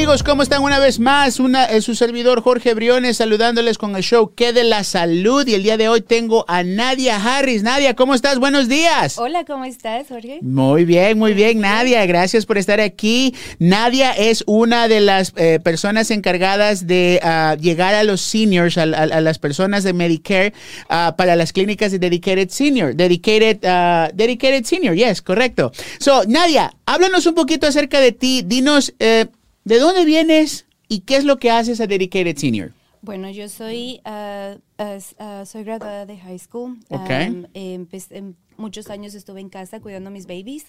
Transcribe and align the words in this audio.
Amigos, 0.00 0.22
¿cómo 0.22 0.42
están 0.42 0.62
una 0.62 0.78
vez 0.78 0.98
más? 0.98 1.38
Una, 1.40 1.66
es 1.66 1.84
su 1.84 1.94
servidor 1.94 2.40
Jorge 2.42 2.72
Briones 2.72 3.18
saludándoles 3.18 3.76
con 3.76 3.94
el 3.96 4.02
show 4.02 4.32
Que 4.34 4.54
de 4.54 4.64
la 4.64 4.82
Salud 4.82 5.46
y 5.46 5.52
el 5.52 5.62
día 5.62 5.76
de 5.76 5.90
hoy 5.90 6.00
tengo 6.00 6.46
a 6.48 6.62
Nadia 6.62 7.16
Harris. 7.22 7.62
Nadia, 7.62 7.94
¿cómo 7.94 8.14
estás? 8.14 8.38
Buenos 8.38 8.66
días. 8.66 9.18
Hola, 9.18 9.44
¿cómo 9.44 9.66
estás, 9.66 10.06
Jorge? 10.08 10.38
Muy 10.40 10.86
bien, 10.86 11.18
muy 11.18 11.34
bien, 11.34 11.60
Nadia. 11.60 12.06
Gracias 12.06 12.46
por 12.46 12.56
estar 12.56 12.80
aquí. 12.80 13.34
Nadia 13.58 14.12
es 14.12 14.42
una 14.46 14.88
de 14.88 15.00
las 15.02 15.34
eh, 15.36 15.60
personas 15.62 16.10
encargadas 16.10 16.86
de 16.86 17.20
ah, 17.22 17.58
llegar 17.60 17.94
a 17.94 18.02
los 18.02 18.22
seniors, 18.22 18.78
a, 18.78 18.84
a- 18.84 18.86
a 18.86 19.20
las 19.20 19.38
personas 19.38 19.84
de 19.84 19.92
Medicare 19.92 20.54
ah, 20.88 21.14
para 21.18 21.36
las 21.36 21.52
clínicas 21.52 21.92
de 21.92 21.98
Dedicated 21.98 22.48
Senior. 22.48 22.94
Dedicated, 22.94 23.58
ah, 23.66 24.10
dedicated 24.14 24.64
Senior, 24.64 24.94
yes, 24.96 25.20
correcto. 25.20 25.72
So, 25.98 26.22
Nadia, 26.26 26.72
háblanos 26.86 27.26
un 27.26 27.34
poquito 27.34 27.66
acerca 27.66 28.00
de 28.00 28.12
ti. 28.12 28.42
Dinos, 28.46 28.94
eh, 28.98 29.26
¿de 29.64 29.78
dónde 29.78 30.04
vienes 30.04 30.66
y 30.88 31.00
qué 31.00 31.16
es 31.16 31.24
lo 31.24 31.38
que 31.38 31.50
haces 31.50 31.80
a 31.80 31.86
Dedicated 31.86 32.36
Senior? 32.36 32.72
Bueno, 33.02 33.30
yo 33.30 33.48
soy, 33.48 34.00
ah, 34.04 34.56
ah, 34.78 34.98
ah, 35.18 35.44
soy 35.46 35.64
graduada 35.64 36.04
de 36.06 36.18
high 36.18 36.38
school. 36.38 36.78
Ok. 36.90 37.10
Am, 37.10 37.46
empecé- 37.54 38.16
em, 38.18 38.34
muchos 38.58 38.90
años 38.90 39.14
estuve 39.14 39.40
en 39.40 39.48
casa 39.48 39.80
cuidando 39.80 40.08
a 40.08 40.12
mis 40.12 40.26
babies. 40.26 40.66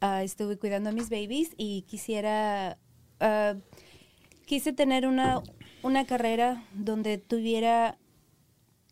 Ah, 0.00 0.22
estuve 0.24 0.56
cuidando 0.56 0.90
a 0.90 0.92
mis 0.92 1.08
babies 1.10 1.50
y 1.56 1.82
quisiera, 1.82 2.78
ah, 3.20 3.54
quise 4.46 4.72
tener 4.72 5.06
una, 5.06 5.42
una 5.82 6.04
carrera 6.06 6.64
donde 6.74 7.18
tuviera, 7.18 7.96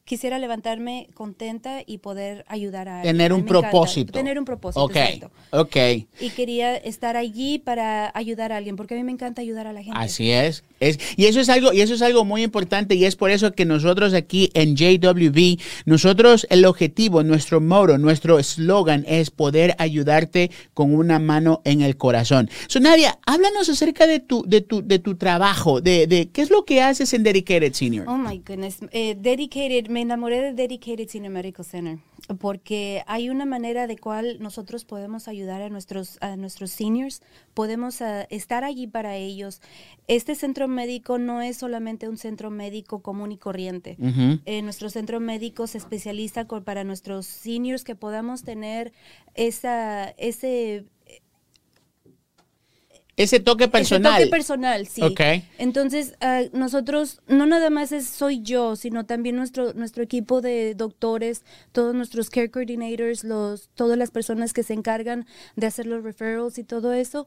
quisiera 0.08 0.38
levantarme 0.38 1.08
contenta 1.14 1.82
y 1.86 1.98
poder 1.98 2.44
ayudar 2.48 2.88
a 2.88 2.96
alguien. 3.00 3.16
Tener 3.16 3.32
un 3.32 3.44
propósito. 3.44 4.12
Tener 4.12 4.38
un 4.38 4.44
propósito, 4.44 4.82
Ok, 4.82 4.96
exacto. 4.96 5.30
ok. 5.50 5.76
Y 6.20 6.30
quería 6.30 6.76
estar 6.76 7.16
allí 7.16 7.58
para 7.58 8.10
ayudar 8.14 8.52
a 8.52 8.56
alguien, 8.56 8.74
porque 8.76 8.94
a 8.94 8.96
mí 8.96 9.04
me 9.04 9.12
encanta 9.12 9.42
ayudar 9.42 9.66
a 9.66 9.72
la 9.72 9.82
gente. 9.82 9.98
Así 9.98 10.30
es. 10.30 10.64
es. 10.80 10.98
Y 11.16 11.26
eso 11.26 11.40
es 11.40 11.48
algo, 11.48 11.72
y 11.72 11.80
eso 11.82 11.94
es 11.94 12.02
algo 12.02 12.24
muy 12.24 12.42
importante, 12.42 12.94
y 12.94 13.04
es 13.04 13.16
por 13.16 13.30
eso 13.30 13.52
que 13.52 13.64
nosotros 13.64 14.14
aquí 14.14 14.50
en 14.54 14.76
JWB, 14.76 15.60
nosotros 15.84 16.46
el 16.50 16.64
objetivo, 16.64 17.22
nuestro 17.22 17.60
motto, 17.60 17.98
nuestro 17.98 18.38
eslogan 18.38 19.04
es 19.06 19.30
poder 19.30 19.76
ayudarte 19.78 20.50
con 20.74 20.94
una 20.94 21.18
mano 21.18 21.60
en 21.64 21.82
el 21.82 21.96
corazón. 21.96 22.48
So, 22.66 22.80
Nadia, 22.80 23.18
háblanos 23.26 23.68
acerca 23.68 24.06
de 24.06 24.20
tu, 24.20 24.42
de 24.46 24.62
tu, 24.62 24.82
de 24.86 24.98
tu 24.98 25.16
trabajo, 25.16 25.80
de, 25.80 26.06
de 26.06 26.30
qué 26.30 26.40
es 26.40 26.50
lo 26.50 26.64
que 26.64 26.80
haces 26.80 27.12
en 27.12 27.22
Dedicated 27.22 27.74
Senior. 27.74 28.06
Oh 28.08 28.16
my 28.16 28.38
goodness. 28.38 28.78
Eh, 28.90 29.14
dedicated, 29.20 29.90
me 29.98 30.02
enamoré 30.02 30.40
de 30.40 30.52
Dedicated 30.52 31.08
Senior 31.08 31.32
Medical 31.32 31.64
Center 31.64 31.98
porque 32.38 33.02
hay 33.08 33.30
una 33.30 33.46
manera 33.46 33.88
de 33.88 33.96
cual 33.98 34.36
nosotros 34.38 34.84
podemos 34.84 35.26
ayudar 35.26 35.60
a 35.60 35.70
nuestros, 35.70 36.18
a 36.20 36.36
nuestros 36.36 36.70
seniors, 36.70 37.20
podemos 37.52 38.00
ah, 38.00 38.22
estar 38.30 38.62
allí 38.62 38.86
para 38.86 39.16
ellos. 39.16 39.60
Este 40.06 40.36
centro 40.36 40.68
médico 40.68 41.18
no 41.18 41.42
es 41.42 41.56
solamente 41.56 42.08
un 42.08 42.16
centro 42.16 42.48
médico 42.50 43.00
común 43.02 43.32
y 43.32 43.38
corriente. 43.38 43.96
Eh, 44.44 44.62
nuestro 44.62 44.88
centro 44.88 45.18
médico 45.18 45.66
se 45.66 45.78
especializa 45.78 46.44
con- 46.44 46.62
para 46.62 46.84
nuestros 46.84 47.26
seniors 47.26 47.82
que 47.82 47.96
podamos 47.96 48.44
tener 48.44 48.92
esa, 49.34 50.10
ese 50.10 50.84
Ese 53.18 53.40
toque 53.40 53.68
personal. 53.68 54.14
ese 54.14 54.22
toque 54.22 54.30
personal, 54.30 54.86
sí. 54.86 55.02
Ok. 55.02 55.20
Entonces, 55.58 56.14
ah, 56.20 56.42
nosotros, 56.52 57.20
no 57.26 57.46
nada 57.46 57.68
más 57.68 57.92
es 57.92 58.06
soy 58.06 58.40
yo, 58.42 58.76
sino 58.76 59.04
también 59.04 59.36
nuestro, 59.36 59.74
nuestro 59.74 60.02
equipo 60.02 60.40
de 60.40 60.74
doctores, 60.74 61.42
todos 61.72 61.94
nuestros 61.94 62.30
care 62.30 62.50
coordinators, 62.50 63.24
los, 63.24 63.68
todas 63.74 63.98
las 63.98 64.10
personas 64.10 64.52
que 64.52 64.62
se 64.62 64.72
encargan 64.72 65.26
de 65.56 65.66
hacer 65.66 65.86
los 65.86 66.02
referrals 66.04 66.58
y 66.58 66.64
todo 66.64 66.92
eso. 66.92 67.26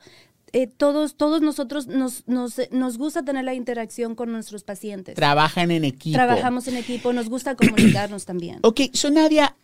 eh, 0.54 0.68
todos, 0.68 1.16
todos 1.16 1.42
nosotros 1.42 1.88
nos, 1.88 2.28
nos, 2.28 2.56
nos 2.72 2.98
gusta 2.98 3.24
tener 3.24 3.46
la 3.46 3.54
interacción 3.54 4.16
con 4.16 4.32
nuestros 4.32 4.64
pacientes. 4.64 5.16
Trabajan 5.16 5.72
en 5.72 5.86
equipo. 5.86 6.16
Trabajamos 6.16 6.68
en 6.68 6.78
equipo, 6.78 7.14
nos 7.14 7.30
gusta 7.30 7.56
comunicarnos 7.56 8.26
también. 8.26 8.60
Ok, 8.64 8.82
so 8.94 9.10
Nadia, 9.10 9.56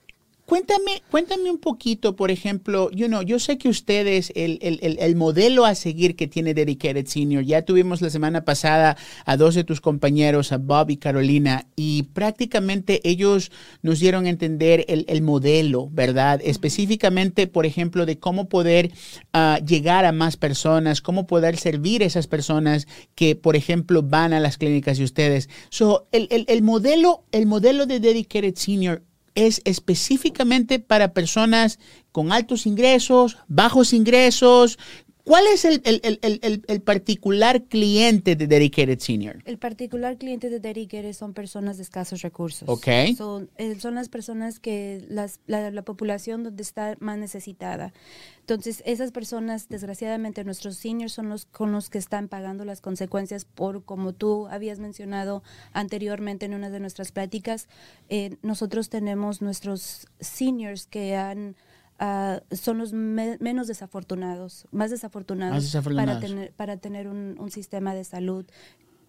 cuéntame, 0.47 1.03
cuéntame 1.11 1.51
un 1.51 1.57
poquito, 1.57 2.15
por 2.15 2.31
ejemplo, 2.31 2.89
you 2.91 3.07
know, 3.07 3.21
yo 3.21 3.37
sé 3.37 3.57
que 3.57 3.67
ustedes, 3.67 4.31
el, 4.33 4.59
el, 4.61 4.79
el, 4.81 4.97
el 4.99 5.15
modelo 5.17 5.65
a 5.65 5.75
seguir 5.75 6.15
que 6.15 6.25
tiene 6.25 6.53
Dedicated 6.53 7.05
Senior, 7.05 7.43
ya 7.43 7.63
tuvimos 7.63 8.01
la 8.01 8.09
semana 8.09 8.45
pasada 8.45 8.95
a 9.25 9.35
dos 9.35 9.55
de 9.55 9.65
tus 9.65 9.81
compañeros, 9.81 10.53
a 10.53 10.57
Bob 10.57 10.89
y 10.89 10.97
Carolina, 10.97 11.67
y 11.75 12.03
prácticamente 12.13 13.01
ellos 13.03 13.51
nos 13.81 13.99
dieron 13.99 14.25
a 14.25 14.29
entender 14.29 14.85
el, 14.87 15.03
el 15.09 15.21
modelo, 15.21 15.89
¿verdad? 15.91 16.39
Específicamente, 16.41 17.47
por 17.47 17.65
ejemplo, 17.65 18.05
de 18.05 18.17
cómo 18.17 18.47
poder 18.47 18.93
ah, 19.33 19.59
llegar 19.67 20.05
a 20.05 20.13
más 20.13 20.37
personas, 20.37 21.01
cómo 21.01 21.27
poder 21.27 21.57
servir 21.57 22.03
a 22.03 22.05
esas 22.05 22.27
personas 22.27 22.87
que, 23.15 23.35
por 23.35 23.57
ejemplo, 23.57 24.01
van 24.01 24.31
a 24.31 24.39
las 24.39 24.57
clínicas 24.57 24.97
de 24.97 25.03
ustedes. 25.03 25.49
So, 25.69 26.07
el, 26.13 26.29
el, 26.31 26.45
el 26.47 26.61
modelo, 26.61 27.25
el 27.33 27.47
modelo 27.47 27.85
de 27.85 27.99
Dedicated 27.99 28.55
Senior 28.55 29.03
es 29.37 29.61
específicamente 29.65 30.79
para 30.79 31.13
personas 31.13 31.77
con 32.11 32.31
altos 32.31 32.65
ingresos, 32.65 33.37
bajos 33.47 33.93
ingresos. 33.93 34.79
¿Cuál 35.27 35.43
es 35.53 35.65
el, 35.65 35.81
el- 35.83 36.19
el- 36.21 36.63
el- 36.67 36.81
particular 36.81 37.63
cliente 37.65 38.37
de 38.37 38.47
Dedicated 38.47 38.99
Senior? 38.99 39.41
El 39.43 39.57
particular 39.57 40.17
cliente 40.17 40.49
de 40.49 40.61
Dedicated 40.61 41.11
son 41.11 41.33
personas 41.33 41.75
de 41.75 41.83
escasos 41.83 42.21
recursos. 42.21 42.69
Ok. 42.69 42.87
Son, 43.17 43.49
eh, 43.57 43.75
son 43.77 43.95
las 43.95 44.07
personas 44.07 44.61
que 44.61 45.05
las, 45.09 45.41
la, 45.45 45.69
la 45.69 45.81
población 45.81 46.43
donde 46.43 46.63
está 46.63 46.95
más 47.01 47.17
necesitada. 47.17 47.91
Entonces, 48.39 48.81
esas 48.85 49.11
personas, 49.11 49.67
desgraciadamente, 49.67 50.45
nuestros 50.45 50.77
seniors 50.77 51.11
son 51.11 51.27
los 51.27 51.43
con 51.45 51.73
los 51.73 51.89
que 51.89 51.97
están 51.97 52.29
pagando 52.29 52.63
las 52.63 52.79
consecuencias 52.79 53.43
por, 53.43 53.83
como 53.83 54.13
tú 54.13 54.47
habías 54.47 54.79
mencionado 54.79 55.43
anteriormente 55.73 56.45
en 56.45 56.53
una 56.53 56.69
de 56.69 56.79
nuestras 56.79 57.11
pláticas, 57.11 57.67
eh, 58.07 58.37
nosotros 58.43 58.87
tenemos 58.89 59.41
nuestros 59.41 60.07
seniors 60.21 60.87
que 60.87 61.17
han... 61.17 61.57
ah, 61.99 62.41
son 62.51 62.77
los 62.77 62.93
me- 62.93 63.37
menos 63.39 63.67
desafortunados, 63.67 64.67
más 64.71 64.91
desafortunados, 64.91 65.55
Más 65.55 65.63
desafortunados. 65.63 66.15
para 66.15 66.27
tener, 66.27 66.51
para 66.53 66.77
tener 66.77 67.07
un, 67.07 67.35
un 67.39 67.51
sistema 67.51 67.93
de 67.95 68.03
salud 68.03 68.45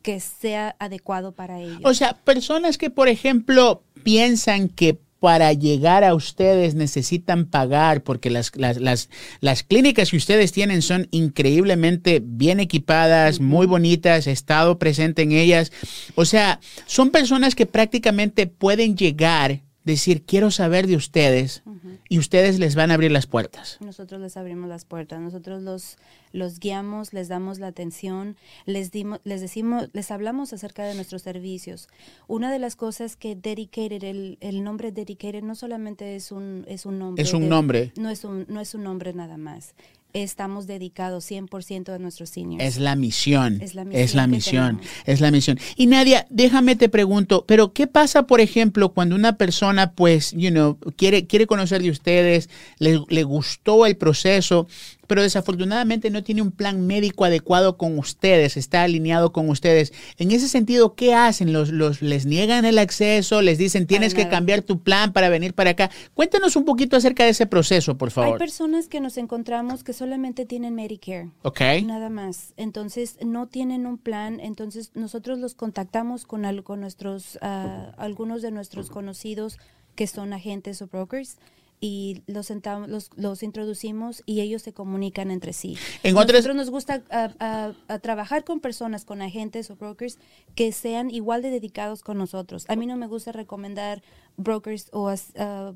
que 0.03 0.21
sea 0.21 0.77
adecuado 0.79 1.33
para 1.33 1.61
ellos. 1.61 1.81
O 1.85 1.93
sea, 1.95 2.15
personas 2.15 2.79
que, 2.79 2.89
por 2.91 3.09
ejemplo, 3.09 3.83
piensan 4.05 4.69
que 4.69 4.99
para 5.21 5.53
llegar 5.53 6.05
a 6.05 6.15
ustedes 6.15 6.77
necesitan 6.77 7.45
pagar 7.47 8.05
porque 8.05 8.31
las, 8.31 8.53
las, 8.55 8.77
las, 8.79 9.11
las 9.41 9.65
clínicas 9.65 10.13
que 10.13 10.17
ustedes 10.17 10.53
tienen 10.53 10.81
son 10.81 11.09
increíblemente 11.11 12.23
bien 12.25 12.61
equipadas, 12.61 13.41
muy 13.41 13.67
bonitas, 13.67 14.29
he 14.29 14.31
estado 14.31 14.79
presente 14.79 15.23
en 15.23 15.33
ellas. 15.33 15.73
O 16.15 16.25
sea, 16.25 16.61
son 16.87 17.11
personas 17.11 17.57
que 17.57 17.67
prácticamente 17.67 18.47
pueden 18.47 18.97
llegar, 18.97 19.63
decir, 19.93 20.25
quiero 20.25 20.51
saber 20.51 20.87
de 20.87 20.97
ustedes 20.97 21.63
y 22.09 22.19
ustedes 22.19 22.59
les 22.59 22.75
van 22.75 22.91
a 22.91 22.95
abrir 22.95 23.11
las 23.11 23.27
puertas. 23.27 23.79
Nosotros 23.81 24.21
les 24.21 24.37
abrimos 24.37 24.69
las 24.69 24.85
puertas, 24.85 25.21
nosotros 25.21 25.63
los, 25.63 25.97
los 26.33 26.59
guiamos, 26.61 27.13
les 27.13 27.29
damos 27.29 27.59
la 27.59 27.67
atención, 27.69 28.37
les, 28.67 28.91
dimos, 28.91 29.21
les 29.25 29.41
decimos, 29.41 29.89
les 29.93 30.11
hablamos 30.11 30.53
acerca 30.53 30.85
de 30.85 30.95
nuestros 30.95 31.23
servicios. 31.23 31.89
Una 32.27 32.53
de 32.53 32.59
las 32.59 32.77
cosas 32.77 33.17
que 33.17 33.35
Dedicated, 33.37 34.03
el, 34.05 34.39
el 34.41 34.63
nombre 34.65 34.93
Dedicated 34.93 35.43
no 35.43 35.55
solamente 35.55 36.17
es 36.17 36.31
un, 36.33 36.65
es 36.69 36.87
un 36.87 36.99
nombre. 36.99 37.23
Es 37.23 37.33
un 37.35 37.43
de- 37.43 37.49
nombre. 37.49 37.93
No 37.99 38.11
es 38.11 38.25
un, 38.25 38.47
no 38.49 38.61
es 38.61 38.75
un 38.75 38.83
nombre 38.85 39.13
nada 39.13 39.37
más. 39.37 39.75
Estamos 40.23 40.67
dedicados 40.67 41.31
100% 41.31 41.95
a 41.95 41.99
nuestros 41.99 42.31
seniors. 42.31 42.65
Es 42.65 42.79
la 42.79 42.97
misión. 42.97 43.61
Es 43.61 43.75
la 43.75 43.83
Es 43.83 44.15
la 44.15 44.27
misión 44.27 44.39
misión. 44.39 44.81
Es 45.05 45.21
la 45.21 45.31
misión. 45.31 45.59
Y 45.77 45.87
Nadia, 45.87 46.27
déjame 46.31 46.77
te 46.77 46.89
pregunto, 46.89 47.45
pero 47.47 47.73
¿qué 47.73 47.87
pasa, 47.87 48.27
por 48.27 48.41
ejemplo, 48.41 48.91
cuando 48.91 49.15
una 49.15 49.37
persona, 49.37 49.93
pues, 49.93 50.33
you 50.33 50.51
know, 50.51 50.79
quiere, 50.97 51.27
quiere 51.27 51.47
conocer 51.47 51.83
de 51.83 51.91
ustedes, 51.91 52.49
le, 52.79 53.01
le 53.09 53.23
gustó 53.25 53.87
el 53.87 53.97
proceso, 53.97 54.69
pero 55.09 55.23
desafortunadamente 55.23 56.11
no 56.11 56.23
tiene 56.23 56.43
un 56.43 56.53
plan 56.53 56.87
médico 56.87 57.25
adecuado 57.25 57.77
con 57.77 57.99
ustedes, 57.99 58.57
está 58.57 58.85
alineado 58.85 59.33
con 59.33 59.49
ustedes. 59.51 59.93
En 60.19 60.31
ese 60.31 60.47
sentido, 60.49 60.95
¿qué 60.95 61.15
hacen? 61.15 61.53
¿Los, 61.53 61.71
los, 61.71 62.01
¿Les 62.03 62.25
niegan 62.27 62.65
el 62.65 62.79
acceso? 62.79 63.43
¿Les 63.43 63.59
dicen 63.59 63.87
tienes 63.89 64.15
que 64.15 64.29
cambiar 64.29 64.63
tu 64.63 64.81
plan 64.85 65.13
para 65.13 65.29
venir 65.29 65.55
para 65.55 65.71
acá? 65.71 65.91
Cuéntanos 66.15 66.55
un 66.55 66.65
poquito 66.65 66.97
acerca 66.97 67.25
de 67.25 67.31
ese 67.31 67.47
proceso, 67.47 67.99
por 67.99 68.11
Hay 68.11 68.15
favor. 68.15 68.39
personas 68.39 68.87
que 68.87 69.01
nos 69.01 69.17
encontramos 69.19 69.83
que 69.83 69.93
solamente 69.93 70.45
tienen 70.47 70.77
Medicare. 70.77 71.31
Ok. 71.43 71.61
Nada 71.85 72.11
más. 72.11 72.53
Entonces, 72.57 73.17
no 73.25 73.49
tienen 73.49 73.87
un 73.87 73.99
plan. 73.99 74.39
Entonces, 74.39 74.93
nosotros 74.95 75.39
los 75.39 75.55
contactamos 75.55 76.27
con, 76.27 76.45
al- 76.45 76.63
con 76.63 76.81
nuestros, 76.81 77.39
ah, 77.43 77.95
algunos 77.97 78.43
de 78.43 78.51
nuestros 78.51 78.91
conocidos 78.91 79.59
que 79.95 80.07
son 80.07 80.33
agentes 80.35 80.81
o 80.83 80.87
brokers 80.87 81.39
y 81.81 82.23
los, 82.27 82.47
sentamos, 82.47 82.89
los, 82.89 83.11
los 83.17 83.43
introducimos 83.43 84.23
y 84.27 84.41
ellos 84.41 84.63
se 84.63 84.73
comunican 84.73 85.31
entre 85.31 85.53
sí. 85.53 85.77
En 86.03 86.15
Nosotros 86.15 86.55
nos 86.55 86.71
gusta 86.71 87.03
ah, 87.11 87.73
ah, 87.89 87.99
trabajar 88.01 88.45
con 88.45 88.61
personas, 88.61 89.05
con 89.05 89.23
agentes 89.23 89.71
o 89.71 89.77
brokers 89.77 90.19
que 90.55 90.73
sean 90.73 91.11
igual 91.11 91.43
de 91.43 91.51
dedicados 91.51 92.03
con 92.03 92.19
nosotros. 92.19 92.65
A 92.69 92.77
mí 92.77 92.87
no 92.87 92.97
me 92.97 93.07
gusta 93.07 93.33
recomendar 93.33 94.03
brokers 94.39 94.89
o, 94.93 95.13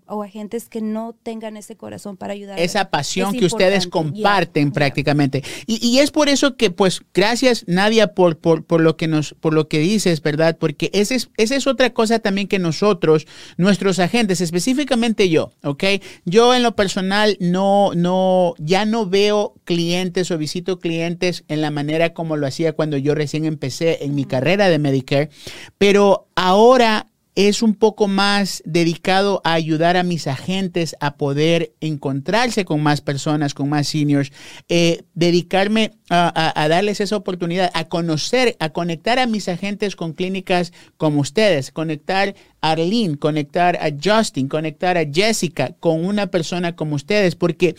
o, 0.06 0.22
agentes 0.22 0.68
que 0.68 0.80
no 0.80 1.14
tengan 1.22 1.56
ese 1.56 1.76
corazón 1.76 2.16
para 2.16 2.32
ayudar. 2.32 2.58
Esa 2.58 2.90
pasión 2.90 3.32
que 3.36 3.44
ustedes 3.44 3.86
comparten 3.86 4.72
prácticamente. 4.72 5.42
Y, 5.66 5.86
y, 5.86 5.98
es 5.98 6.10
por 6.10 6.28
eso 6.28 6.56
que, 6.56 6.70
pues, 6.70 7.02
gracias 7.12 7.64
Nadia 7.66 8.14
por, 8.14 8.38
por, 8.38 8.64
por, 8.64 8.80
lo 8.80 8.96
que 8.96 9.08
nos, 9.08 9.34
por 9.34 9.52
lo 9.52 9.68
que 9.68 9.80
dices, 9.80 10.22
¿verdad? 10.22 10.56
Porque 10.58 10.90
esa 10.94 11.14
es, 11.14 11.30
esa 11.36 11.56
es 11.56 11.66
otra 11.66 11.90
cosa 11.90 12.20
también 12.20 12.48
que 12.48 12.58
nosotros, 12.58 13.26
nuestros 13.56 13.98
agentes, 13.98 14.40
específicamente 14.40 15.28
yo, 15.28 15.52
¿ok? 15.62 15.84
Yo 16.24 16.54
en 16.54 16.62
lo 16.62 16.76
personal 16.76 17.36
no, 17.40 17.90
no, 17.94 18.54
ya 18.58 18.84
no 18.84 19.06
veo 19.06 19.54
clientes 19.64 20.30
o 20.30 20.38
visito 20.38 20.78
clientes 20.78 21.44
en 21.48 21.60
la 21.60 21.70
manera 21.70 22.14
como 22.14 22.36
lo 22.36 22.46
hacía 22.46 22.72
cuando 22.72 22.96
yo 22.96 23.14
recién 23.14 23.44
empecé 23.44 24.04
en 24.04 24.14
mi 24.14 24.24
carrera 24.24 24.68
de 24.68 24.78
Medicare, 24.78 25.30
pero 25.78 26.28
ahora 26.36 27.08
es 27.34 27.62
un 27.62 27.74
poco 27.74 28.08
más 28.08 28.62
dedicado 28.66 29.40
a 29.44 29.54
ayudar 29.54 29.96
a 29.96 30.02
mis 30.02 30.26
agentes 30.26 30.96
a 31.00 31.16
poder 31.16 31.72
encontrarse 31.80 32.64
con 32.64 32.82
más 32.82 33.00
personas, 33.00 33.54
con 33.54 33.70
más 33.70 33.88
seniors, 33.88 34.32
eh, 34.68 35.04
dedicarme 35.14 35.92
a, 36.10 36.68
darles 36.68 37.00
esa 37.00 37.16
oportunidad, 37.16 37.70
a 37.72 37.88
conocer, 37.88 38.56
a 38.60 38.70
conectar 38.70 39.18
a 39.18 39.26
mis 39.26 39.48
agentes 39.48 39.96
con 39.96 40.12
clínicas 40.12 40.72
como 40.98 41.20
ustedes, 41.20 41.70
conectar 41.70 42.34
a 42.60 42.72
Arlene, 42.72 43.16
conectar 43.16 43.76
a 43.76 43.90
Justin, 44.02 44.48
conectar 44.48 44.98
a 44.98 45.06
Jessica 45.10 45.74
con 45.80 46.04
una 46.04 46.26
persona 46.26 46.76
como 46.76 46.96
ustedes, 46.96 47.34
porque 47.34 47.74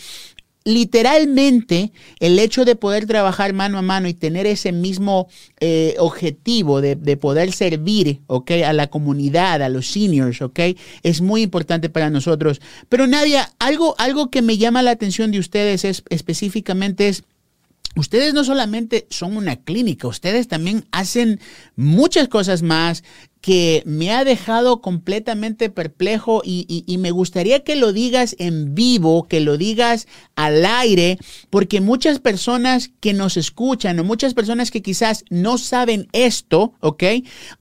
literalmente 0.64 1.92
el 2.20 2.40
hecho 2.40 2.66
de 2.66 2.76
poder 2.76 3.06
trabajar 3.06 3.54
mano 3.54 3.78
a 3.78 3.82
mano 3.82 4.08
y 4.08 4.14
tener 4.14 4.46
ese 4.46 4.72
mismo 4.72 5.28
eh, 5.60 5.96
objetivo 6.00 6.82
de, 6.82 6.96
poder 7.18 7.52
servir 7.52 8.22
¿okay? 8.28 8.64
a 8.64 8.74
la 8.74 8.88
comunidad, 8.88 9.62
a 9.62 9.70
los 9.70 9.88
seniors, 9.88 10.42
¿okay? 10.42 10.78
es 11.04 11.22
muy 11.22 11.42
importante 11.42 11.90
para 11.90 12.10
nosotros. 12.10 12.62
Pero 12.90 13.08
Nadia, 13.08 13.52
algo, 13.60 13.96
algo 13.98 14.30
que 14.30 14.42
me 14.42 14.58
llama 14.58 14.82
la 14.82 14.92
atención 14.92 15.32
de 15.32 15.40
ustedes 15.40 15.86
es 15.86 16.04
específicamente 16.10 17.08
es 17.08 17.24
Ustedes 17.96 18.34
no 18.34 18.44
solamente 18.44 19.06
son 19.10 19.38
una 19.38 19.58
clínica, 19.58 20.08
ustedes 20.08 20.48
también 20.48 20.86
hacen 20.92 21.40
muchas 21.76 22.28
cosas 22.28 22.64
más 22.64 23.04
que 23.40 23.84
me 23.86 24.12
ha 24.12 24.24
dejado 24.24 24.82
completamente 24.82 25.70
perplejo 25.70 26.42
y, 26.46 26.86
me 26.98 27.12
gustaría 27.12 27.64
que 27.64 27.76
lo 27.76 27.92
digas 27.92 28.38
en 28.40 28.74
vivo, 28.74 29.28
que 29.28 29.42
lo 29.42 29.58
digas 29.58 30.08
al 30.36 30.66
aire, 30.66 31.20
porque 31.50 31.82
muchas 31.82 32.20
personas 32.20 32.92
que 33.02 33.14
nos 33.14 33.36
escuchan 33.36 34.00
o 34.00 34.06
muchas 34.06 34.34
personas 34.34 34.72
que 34.72 34.82
quizás 34.82 35.26
no 35.30 35.58
saben 35.58 36.08
esto, 36.14 36.74
¿ok? 36.80 37.04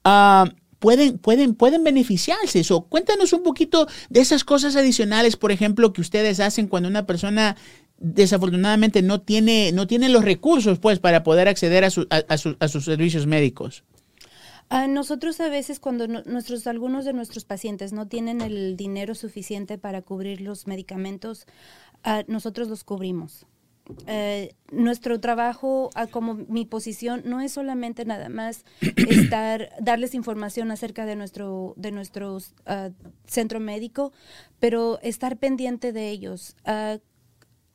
Ah, 0.05 0.53
pueden, 0.83 1.19
pueden, 1.19 1.55
pueden 1.55 1.85
beneficiarse. 1.85 2.63
Cuéntanos 2.89 3.33
un 3.33 3.45
poquito 3.45 3.87
de 4.11 4.21
esas 4.21 4.43
cosas 4.43 4.75
adicionales, 4.75 5.37
por 5.37 5.53
ejemplo, 5.53 5.93
que 5.93 6.01
ustedes 6.01 6.41
hacen 6.41 6.67
cuando 6.67 6.89
una 6.89 7.07
persona 7.07 7.57
desafortunadamente 8.03 9.01
no 9.01 9.21
tiene, 9.21 9.73
no 9.73 9.87
tiene 9.87 10.09
los 10.09 10.25
recursos 10.25 10.79
pues 10.79 10.99
para 10.99 11.23
poder 11.23 11.49
acceder 11.49 11.85
a, 11.85 11.89
a, 11.89 12.69
sus 12.69 12.85
servicios 12.85 13.27
médicos. 13.27 13.85
A 14.69 14.89
nosotros 14.89 15.41
a 15.41 15.49
veces 15.49 15.79
cuando 15.79 16.09
nuestros 16.09 16.67
algunos 16.67 17.05
de 17.05 17.13
nuestros 17.13 17.45
pacientes 17.45 17.93
no 17.93 18.09
tienen 18.09 18.41
el 18.41 18.77
dinero 18.77 19.15
suficiente 19.15 19.79
para 19.79 20.03
cubrir 20.03 20.41
los 20.41 20.67
medicamentos, 20.67 21.47
nosotros 22.27 22.69
los 22.69 22.83
cubrimos. 22.83 23.47
Eh, 24.07 24.55
nuestro 24.71 25.21
trabajo, 25.21 25.91
como 26.11 26.35
mi 26.35 26.65
posición, 26.65 27.23
no 27.25 27.41
es 27.41 27.53
solamente 27.53 28.05
nada 28.05 28.29
más 28.29 28.65
estar, 29.11 29.71
darles 29.81 30.15
información 30.15 30.71
acerca 30.71 31.05
de 31.05 31.17
nuestro, 31.17 31.75
de 31.77 31.93
nuestro 31.93 32.39
centro 33.27 33.61
médico, 33.61 34.13
pero 34.59 34.99
estar 35.03 35.37
pendiente 35.37 35.93
de 35.93 36.09
ellos 36.09 36.57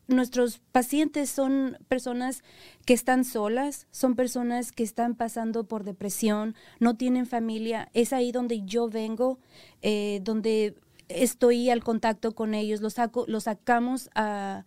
nuestros 0.08 0.60
pacientes 0.72 1.30
son 1.30 1.78
personas 1.88 2.44
que 2.86 2.94
están 2.94 3.26
solas, 3.26 3.88
son 3.92 4.16
personas 4.16 4.72
que 4.72 4.84
están 4.84 5.16
pasando 5.16 5.66
por 5.66 5.84
depresión, 5.84 6.56
no 6.80 6.96
tienen 6.96 7.26
familia. 7.26 7.90
Es 7.94 8.14
ahí 8.14 8.32
donde 8.32 8.64
yo 8.64 8.90
vengo, 8.90 9.40
eh, 9.82 10.22
donde 10.24 10.76
estoy 11.10 11.70
al 11.70 11.84
contacto 11.84 12.34
con 12.34 12.54
ellos, 12.54 12.82
los, 12.82 12.94
saco, 12.94 13.26
los 13.28 13.44
sacamos 13.44 14.10
a, 14.16 14.66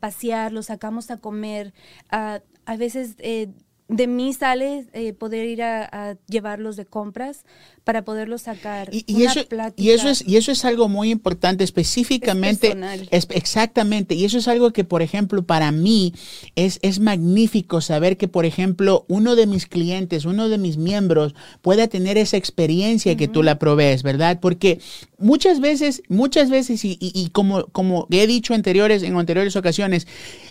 pasear, 0.00 0.52
los 0.52 0.66
sacamos 0.66 1.10
a 1.10 1.18
comer. 1.18 1.74
a 2.10 2.40
veces 2.78 3.16
eh, 3.18 3.48
de 3.88 4.06
mí 4.06 4.32
sale 4.32 4.86
eh, 4.94 5.12
poder 5.12 5.46
ir 5.46 5.62
a, 5.62 6.16
llevarlos 6.26 6.76
de 6.76 6.86
compras 6.86 7.44
para 7.84 8.02
poderlos 8.02 8.42
sacar. 8.42 8.88
Y, 8.90 9.24
eso, 9.24 9.40
y, 9.76 9.90
eso, 9.90 10.08
es, 10.08 10.26
y 10.26 10.36
eso 10.36 10.52
es 10.52 10.64
algo 10.64 10.88
muy 10.88 11.10
importante, 11.10 11.64
específicamente. 11.64 12.74
Es 13.10 13.26
exactamente. 13.30 14.14
Y 14.14 14.24
eso 14.24 14.38
es 14.38 14.48
algo 14.48 14.72
que, 14.72 14.84
por 14.84 15.02
ejemplo, 15.02 15.44
para 15.44 15.70
mí 15.70 16.14
es, 16.56 16.78
es 16.80 16.98
magnífico 16.98 17.82
saber 17.82 18.16
que, 18.16 18.26
por 18.26 18.46
ejemplo, 18.46 19.04
uno 19.08 19.36
de 19.36 19.46
mis 19.46 19.66
clientes, 19.66 20.24
uno 20.24 20.48
de 20.48 20.56
mis 20.56 20.78
miembros 20.78 21.34
pueda 21.60 21.86
tener 21.86 22.16
esa 22.16 22.38
experiencia 22.38 23.16
que 23.18 23.28
tú 23.28 23.42
la 23.42 23.58
provees, 23.58 24.02
¿verdad? 24.02 24.40
Porque 24.40 24.80
muchas 25.18 25.60
veces, 25.60 26.02
muchas 26.08 26.48
veces, 26.48 26.86
y, 26.86 26.96
y 26.98 27.28
como, 27.30 27.66
como 27.66 28.06
he 28.10 28.26
dicho 28.26 28.54
anteriores, 28.54 29.02
en 29.02 29.14
anteriores 29.16 29.56
ocasiones, 29.56 30.06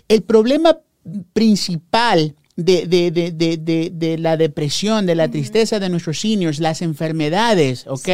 el 0.08 0.22
problema 0.22 0.78
principal 1.32 2.36
de, 2.56 2.86
de, 2.86 3.10
de, 3.10 3.90
de, 3.92 4.18
la 4.18 4.36
depresión, 4.36 5.06
de 5.06 5.16
la 5.16 5.28
tristeza 5.28 5.80
de 5.80 5.88
nuestros 5.88 6.20
seniors, 6.20 6.60
las 6.60 6.82
enfermedades, 6.82 7.84
¿ok? 7.88 8.08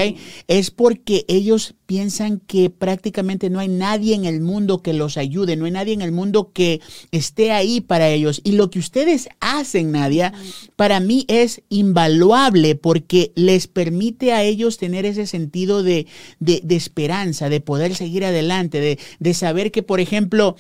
Es 0.49 0.71
porque 0.71 1.27
ellos 1.29 1.75
piensan 1.85 2.41
que 2.41 2.71
prácticamente 2.71 3.51
no 3.51 3.59
hay 3.59 3.69
nadie 3.69 4.15
en 4.15 4.25
el 4.25 4.41
mundo 4.41 4.83
que 4.83 4.95
los 4.95 5.19
ayude, 5.19 5.57
no 5.57 5.67
hay 5.67 5.73
nadie 5.73 5.93
en 5.93 6.01
el 6.01 6.13
mundo 6.13 6.53
que 6.55 6.81
esté 7.11 7.53
ahí 7.53 7.83
para 7.83 8.09
ellos. 8.09 8.41
Y 8.43 8.53
lo 8.53 8.71
que 8.71 8.79
ustedes 8.79 9.29
hacen, 9.41 9.93
Nadia, 9.93 10.33
para 10.75 11.01
mí 11.01 11.27
es 11.29 11.63
invaluable 11.69 12.77
porque 12.77 13.33
les 13.35 13.67
permite 13.67 14.33
a 14.33 14.43
ellos 14.43 14.79
tener 14.79 15.05
ese 15.05 15.27
sentido 15.27 15.83
de, 15.83 16.07
de, 16.39 16.63
de 16.65 16.77
esperanza, 16.77 17.51
de 17.51 17.61
poder 17.61 17.95
seguir 17.95 18.25
adelante, 18.25 18.81
de, 18.81 18.99
de 19.19 19.35
saber 19.35 19.71
que, 19.71 19.83
por 19.83 20.01
ejemplo, 20.01 20.57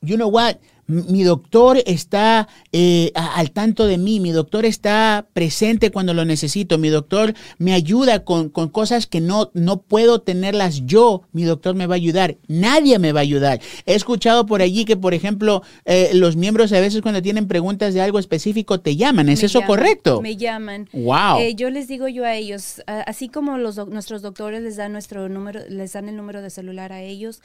you 0.00 0.16
know 0.16 0.28
what? 0.28 0.56
mi 0.88 1.22
doctor 1.22 1.82
está 1.84 2.48
eh, 2.72 3.12
al 3.14 3.50
tanto 3.50 3.86
de 3.86 3.98
mí, 3.98 4.20
mi 4.20 4.30
doctor 4.32 4.64
está 4.64 5.26
presente 5.34 5.90
cuando 5.90 6.14
lo 6.14 6.24
necesito, 6.24 6.78
mi 6.78 6.88
doctor 6.88 7.34
me 7.58 7.74
ayuda 7.74 8.24
con, 8.24 8.48
cosas 8.48 9.06
que 9.06 9.20
no, 9.20 9.50
no 9.52 9.82
puedo 9.82 10.22
tenerlas 10.22 10.86
yo, 10.86 11.22
mi 11.32 11.44
doctor 11.44 11.74
me 11.74 11.86
va 11.86 11.94
a 11.94 11.96
ayudar, 11.96 12.38
nadie 12.48 12.98
me 12.98 13.12
va 13.12 13.20
a 13.20 13.22
ayudar. 13.22 13.60
He 13.84 13.94
escuchado 13.94 14.46
por 14.46 14.62
allí 14.62 14.86
que, 14.86 14.96
por 14.96 15.12
ejemplo, 15.12 15.62
eh, 15.84 16.10
los 16.14 16.36
miembros 16.36 16.72
a 16.72 16.80
veces 16.80 17.02
cuando 17.02 17.20
tienen 17.20 17.48
preguntas 17.48 17.92
de 17.92 18.00
algo 18.00 18.18
específico 18.18 18.80
te 18.80 18.96
llaman, 18.96 19.28
¿es 19.28 19.42
eso 19.42 19.60
correcto? 19.66 20.22
Me 20.22 20.36
llaman. 20.36 20.88
Wow. 20.94 21.40
Eh, 21.40 21.54
yo 21.54 21.68
les 21.68 21.86
digo 21.86 22.08
yo 22.08 22.24
a 22.24 22.34
ellos, 22.34 22.82
así 22.86 23.28
como 23.28 23.58
los, 23.58 23.76
nuestros 23.88 24.22
doctores 24.22 24.62
les 24.62 24.76
dan 24.76 24.92
nuestro 24.92 25.28
número, 25.28 25.60
les 25.68 25.92
dan 25.92 26.08
el 26.08 26.16
número 26.16 26.40
de 26.40 26.48
celular 26.48 26.92
a 26.92 27.02
ellos, 27.02 27.42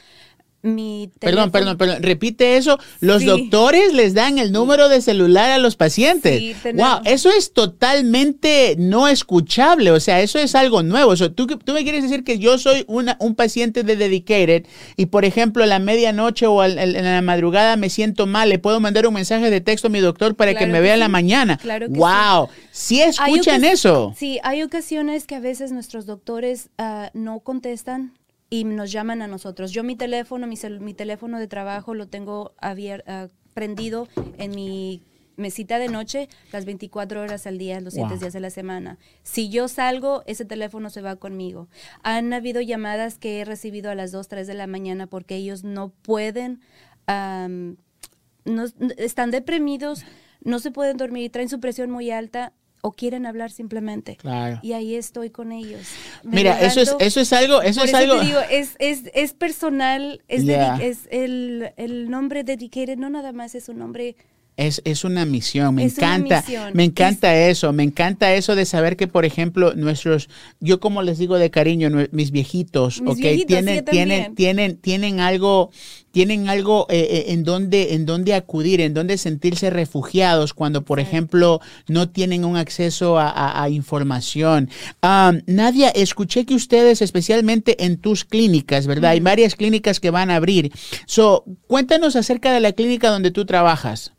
Perdón, 1.19 1.51
perdón, 1.51 1.77
perdón. 1.77 2.03
Repite 2.03 2.55
eso. 2.55 2.79
Los 3.01 3.25
doctores 3.25 3.93
les 3.93 4.13
dan 4.13 4.37
el 4.37 4.53
número 4.53 4.87
de 4.87 5.01
celular 5.01 5.51
a 5.51 5.57
los 5.57 5.75
pacientes. 5.75 6.55
wow, 6.73 7.01
eso 7.03 7.29
es 7.29 7.51
totalmente 7.51 8.75
no 8.77 9.09
escuchable. 9.09 9.91
O 9.91 9.99
sea, 9.99 10.21
eso 10.21 10.39
es 10.39 10.55
algo 10.55 10.81
nuevo. 10.81 11.15
¿tú, 11.15 11.47
tú 11.47 11.73
me 11.73 11.83
quieres 11.83 12.03
decir 12.03 12.23
que 12.23 12.39
yo 12.39 12.57
soy 12.57 12.85
una, 12.87 13.17
un 13.19 13.35
paciente 13.35 13.83
de 13.83 13.97
Dedicated 13.97 14.65
y, 14.95 15.07
por 15.07 15.25
ejemplo, 15.25 15.63
a 15.63 15.67
la 15.67 15.79
medianoche 15.79 16.47
o 16.47 16.63
en 16.63 17.03
la 17.03 17.21
madrugada 17.21 17.75
me 17.75 17.89
siento 17.89 18.25
mal, 18.25 18.47
le 18.47 18.57
puedo 18.57 18.79
mandar 18.79 19.05
un 19.05 19.13
mensaje 19.13 19.49
de 19.49 19.59
texto 19.59 19.87
a 19.87 19.89
mi 19.89 19.99
doctor 19.99 20.35
para 20.35 20.55
que 20.55 20.65
me 20.65 20.79
vea 20.79 20.93
en 20.93 21.01
la 21.01 21.09
mañana. 21.09 21.57
Claro 21.57 21.87
wow, 21.89 22.47
sí. 22.71 23.01
escuchan 23.01 23.63
eso. 23.63 24.13
Sí, 24.17 24.39
hay 24.43 24.63
ocasiones 24.63 25.25
que 25.25 25.35
a 25.35 25.39
veces 25.39 25.71
nuestros 25.71 26.05
doctores 26.05 26.69
ah, 26.77 27.09
no 27.13 27.39
contestan 27.39 28.13
y 28.53 28.65
nos 28.65 28.91
llaman 28.91 29.23
a 29.23 29.27
nosotros. 29.27 29.71
Yo 29.71 29.83
mi 29.83 29.95
teléfono, 29.95 30.45
mi, 30.45 30.59
mi 30.79 30.93
teléfono 30.93 31.39
de 31.39 31.47
trabajo 31.47 31.95
lo 31.95 32.07
tengo 32.07 32.53
abierto, 32.59 33.05
ah, 33.07 33.27
prendido 33.55 34.07
en 34.37 34.51
mi 34.51 35.01
mesita 35.37 35.79
de 35.79 35.87
noche 35.87 36.29
las 36.51 36.63
24 36.63 37.19
horas 37.19 37.47
al 37.47 37.57
día, 37.57 37.81
los 37.81 37.95
7 37.95 38.15
días 38.19 38.31
de 38.31 38.39
la 38.39 38.51
semana. 38.51 38.99
Si 39.23 39.49
yo 39.49 39.67
salgo, 39.67 40.21
ese 40.27 40.45
teléfono 40.45 40.91
se 40.91 41.01
va 41.01 41.15
conmigo. 41.15 41.67
Han 42.03 42.31
habido 42.31 42.61
llamadas 42.61 43.17
que 43.17 43.39
he 43.39 43.45
recibido 43.45 43.89
a 43.89 43.95
las 43.95 44.11
2, 44.11 44.27
3 44.27 44.45
de 44.45 44.53
la 44.53 44.67
mañana 44.67 45.07
porque 45.07 45.35
ellos 45.35 45.63
no 45.63 45.89
pueden, 45.89 46.61
no, 47.07 48.65
están 48.97 49.31
deprimidos, 49.31 50.05
no 50.43 50.59
se 50.59 50.69
pueden 50.69 50.97
dormir, 50.97 51.31
traen 51.31 51.49
su 51.49 51.59
presión 51.59 51.89
muy 51.89 52.11
alta 52.11 52.53
o 52.85 52.91
quieren 52.91 53.25
hablar 53.25 53.49
simplemente. 53.49 54.17
Claro. 54.17 54.59
Y 54.61 54.73
ahí 54.73 54.95
estoy 54.95 55.29
con 55.29 55.53
ellos. 55.53 55.87
Mira, 56.21 56.59
eso 56.59 56.81
es, 56.81 56.93
eso 56.99 57.21
es 57.21 57.31
algo, 57.31 57.61
eso 57.61 57.81
es 57.81 57.93
algo. 57.93 58.19
Te 58.19 58.25
digo, 58.25 58.39
es, 58.51 58.75
es, 58.77 59.03
es 59.13 59.33
personal, 59.33 60.21
es, 60.27 60.43
es 60.43 61.07
el, 61.09 61.71
el, 61.77 62.09
nombre 62.09 62.43
dedicated, 62.43 62.97
no 62.97 63.09
nada 63.09 63.31
más 63.31 63.55
es 63.55 63.69
un 63.69 63.79
nombre 63.79 64.17
Es, 64.55 64.81
es, 64.85 65.03
una 65.03 65.25
misión, 65.25 65.75
me 65.75 65.85
Es 65.85 65.97
encanta, 65.97 66.41
misión. 66.41 66.71
me 66.75 66.83
encanta 66.83 67.35
eso, 67.35 67.73
me 67.73 67.81
encanta 67.83 68.33
eso 68.35 68.55
de 68.55 68.65
saber 68.65 68.95
que, 68.97 69.07
por 69.07 69.25
ejemplo, 69.25 69.73
nuestros, 69.75 70.29
yo 70.59 70.79
como 70.79 71.01
les 71.01 71.17
digo 71.17 71.37
de 71.37 71.49
cariño, 71.49 71.89
mis 72.11 72.29
viejitos, 72.31 73.01
Mis 73.01 73.11
ok, 73.13 73.17
viejitos, 73.17 73.47
tienen, 73.47 73.85
tienen, 73.85 74.35
tienen, 74.35 74.77
tienen 74.77 75.19
algo, 75.19 75.71
tienen 76.11 76.49
algo 76.49 76.85
eh, 76.91 76.99
eh, 77.09 77.25
en 77.33 77.43
donde, 77.43 77.95
en 77.95 78.05
donde 78.05 78.35
acudir, 78.35 78.79
en 78.81 78.93
donde 78.93 79.17
sentirse 79.17 79.71
refugiados 79.71 80.53
cuando, 80.53 80.83
por 80.83 80.99
ejemplo, 80.99 81.59
no 81.87 82.09
tienen 82.09 82.45
un 82.45 82.55
acceso 82.55 83.17
a, 83.17 83.29
a- 83.29 83.63
a 83.63 83.69
información. 83.69 84.69
Um, 85.01 85.41
Nadia, 85.47 85.89
escuché 85.89 86.45
que 86.45 86.53
ustedes, 86.53 87.01
especialmente 87.01 87.83
en 87.85 87.97
tus 87.97 88.23
clínicas, 88.23 88.85
¿verdad? 88.85 89.11
Hay 89.11 89.19
varias 89.19 89.55
clínicas 89.55 89.99
que 89.99 90.11
van 90.11 90.29
a 90.29 90.35
abrir. 90.35 90.71
So, 91.07 91.43
cuéntanos 91.67 92.15
acerca 92.15 92.53
de 92.53 92.59
la 92.59 92.73
clínica 92.73 93.09
donde 93.09 93.31
tú 93.31 93.45
trabajas. 93.45 94.12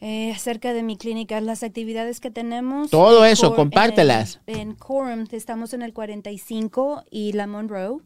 Eh, 0.00 0.30
acerca 0.32 0.74
de 0.74 0.82
mi 0.82 0.96
clínica, 0.98 1.40
las 1.40 1.62
actividades 1.62 2.20
que 2.20 2.30
tenemos. 2.30 2.90
Todo 2.90 3.24
eso, 3.24 3.48
Cor- 3.48 3.56
compártelas. 3.56 4.40
En, 4.46 4.58
en 4.58 4.74
Coram 4.74 5.24
estamos 5.32 5.72
en 5.72 5.80
el 5.82 5.94
45 5.94 7.04
y 7.10 7.32
la 7.32 7.46
Monroe. 7.46 8.00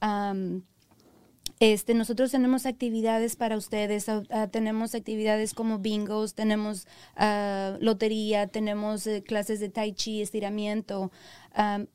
Am, 0.00 0.62
este, 1.60 1.94
nosotros 1.94 2.30
tenemos 2.30 2.66
actividades 2.66 3.36
para 3.36 3.56
ustedes, 3.56 4.08
ah, 4.08 4.48
tenemos 4.50 4.94
actividades 4.94 5.54
como 5.54 5.78
bingos, 5.78 6.34
tenemos 6.34 6.86
ah, 7.16 7.76
lotería, 7.80 8.46
tenemos 8.48 9.06
eh, 9.06 9.22
clases 9.22 9.60
de 9.60 9.70
tai 9.70 9.92
chi, 9.92 10.20
estiramiento. 10.20 11.10
Am, 11.54 11.86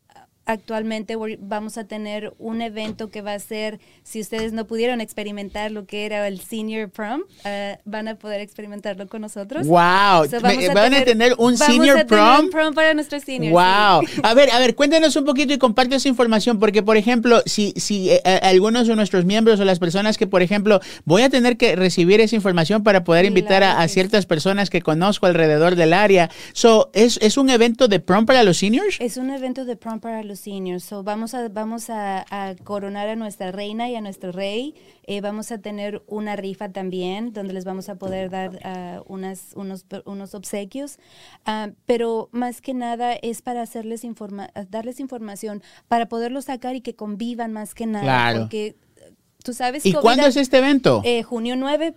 actualmente 0.50 1.16
vamos 1.40 1.78
a 1.78 1.84
tener 1.84 2.34
un 2.40 2.64
evento 2.64 3.12
que 3.12 3.22
va 3.22 3.34
a 3.34 3.40
ser, 3.40 3.80
si 4.04 4.20
ustedes 4.20 4.52
no 4.52 4.66
pudieron 4.66 5.00
experimentar 5.00 5.72
lo 5.72 5.86
que 5.86 6.08
era 6.08 6.28
el 6.28 6.42
Senior 6.42 6.90
Prom, 6.90 7.22
ah, 7.46 7.78
van 7.86 8.08
a 8.08 8.16
poder 8.16 8.42
experimentarlo 8.42 9.08
con 9.08 9.22
nosotros. 9.22 9.68
Wow, 9.68 10.28
So, 10.28 10.42
me- 10.42 10.70
van 10.74 10.96
a 10.96 11.04
tener 11.04 11.36
un 11.38 11.56
senior 11.56 12.00
a 12.00 12.06
tener 12.06 12.08
prom. 12.08 12.46
un 12.46 12.50
prom 12.50 12.74
para 12.74 12.96
nuestros 12.96 13.24
seniors. 13.24 13.54
Wow. 13.54 14.08
sí. 14.08 14.22
A 14.24 14.34
ver, 14.34 14.50
a 14.52 14.60
ver, 14.60 14.76
cuéntanos 14.76 15.16
un 15.16 15.26
poquito 15.26 15.54
y 15.54 15.58
comparte 15.58 15.96
esa 15.96 16.08
información, 16.08 16.60
porque, 16.60 16.84
por 16.84 16.98
ejemplo, 16.98 17.42
si, 17.46 17.74
si 17.78 18.10
eh, 18.10 18.22
eh, 18.26 18.40
algunos 18.44 18.88
de 18.88 18.96
nuestros 18.96 19.26
miembros 19.26 19.60
o 19.60 19.66
las 19.66 19.80
personas 19.80 20.18
que, 20.18 20.28
por 20.28 20.42
ejemplo, 20.42 20.80
voy 21.06 21.22
a 21.22 21.30
tener 21.30 21.58
que 21.58 21.76
recibir 21.76 22.22
esa 22.22 22.36
información 22.36 22.84
para 22.84 23.04
poder 23.04 23.26
invitar 23.26 23.64
a, 23.64 23.70
Claro 23.72 23.82
a 23.82 23.88
ciertas 23.88 24.26
personas 24.26 24.70
que 24.70 24.82
conozco 24.82 25.26
alrededor 25.26 25.76
del 25.76 25.94
área. 25.94 26.30
So, 26.54 26.90
¿es, 26.94 27.18
¿Es 27.22 27.38
un 27.38 27.50
evento 27.50 27.88
de 27.88 28.00
prom 28.00 28.26
para 28.26 28.44
los 28.44 28.58
seniors? 28.58 28.98
Es 29.00 29.18
un 29.18 29.30
evento 29.30 29.66
de 29.66 29.76
prom 29.76 30.00
para 30.00 30.24
los 30.24 30.39
seniors. 30.40 30.84
So 30.84 31.04
vamos 31.04 31.34
a, 31.34 31.48
vamos 31.50 31.90
a, 31.90 32.26
a 32.30 32.56
coronar 32.56 33.10
a 33.10 33.16
nuestra 33.16 33.52
reina 33.52 33.90
y 33.90 33.96
a 33.96 34.02
nuestro 34.02 34.32
rey. 34.32 34.76
Eh, 35.04 35.22
vamos 35.22 35.52
a 35.52 35.58
tener 35.60 36.02
una 36.08 36.36
rifa 36.36 36.70
también, 36.70 37.34
donde 37.34 37.54
les 37.54 37.66
vamos 37.66 37.90
a 37.90 37.96
poder 37.96 38.30
dar 38.30 38.60
ah, 38.64 39.02
unas, 39.08 39.54
unos, 39.56 39.86
unos 40.06 40.36
obsequios. 40.36 41.00
Ah, 41.46 41.70
pero 41.86 42.30
más 42.32 42.62
que 42.62 42.74
nada 42.74 43.14
es 43.14 43.42
para 43.42 43.62
hacerles 43.62 44.04
informa 44.04 44.50
darles 44.70 45.00
información, 45.00 45.62
para 45.88 46.08
poderlos 46.08 46.46
sacar 46.46 46.76
y 46.76 46.82
que 46.82 46.96
convivan 46.96 47.54
más 47.54 47.74
que 47.74 47.86
nada. 47.86 48.04
Claro. 48.04 48.40
Porque 48.42 48.68
eh, 48.68 49.14
tú 49.44 49.54
sabes 49.54 49.86
¿Y 49.86 49.94
COVID 49.94 50.02
cuándo 50.04 50.26
es 50.26 50.38
este 50.38 50.58
evento? 50.58 51.02
eh, 51.04 51.24
junio 51.24 51.56
9, 51.56 51.94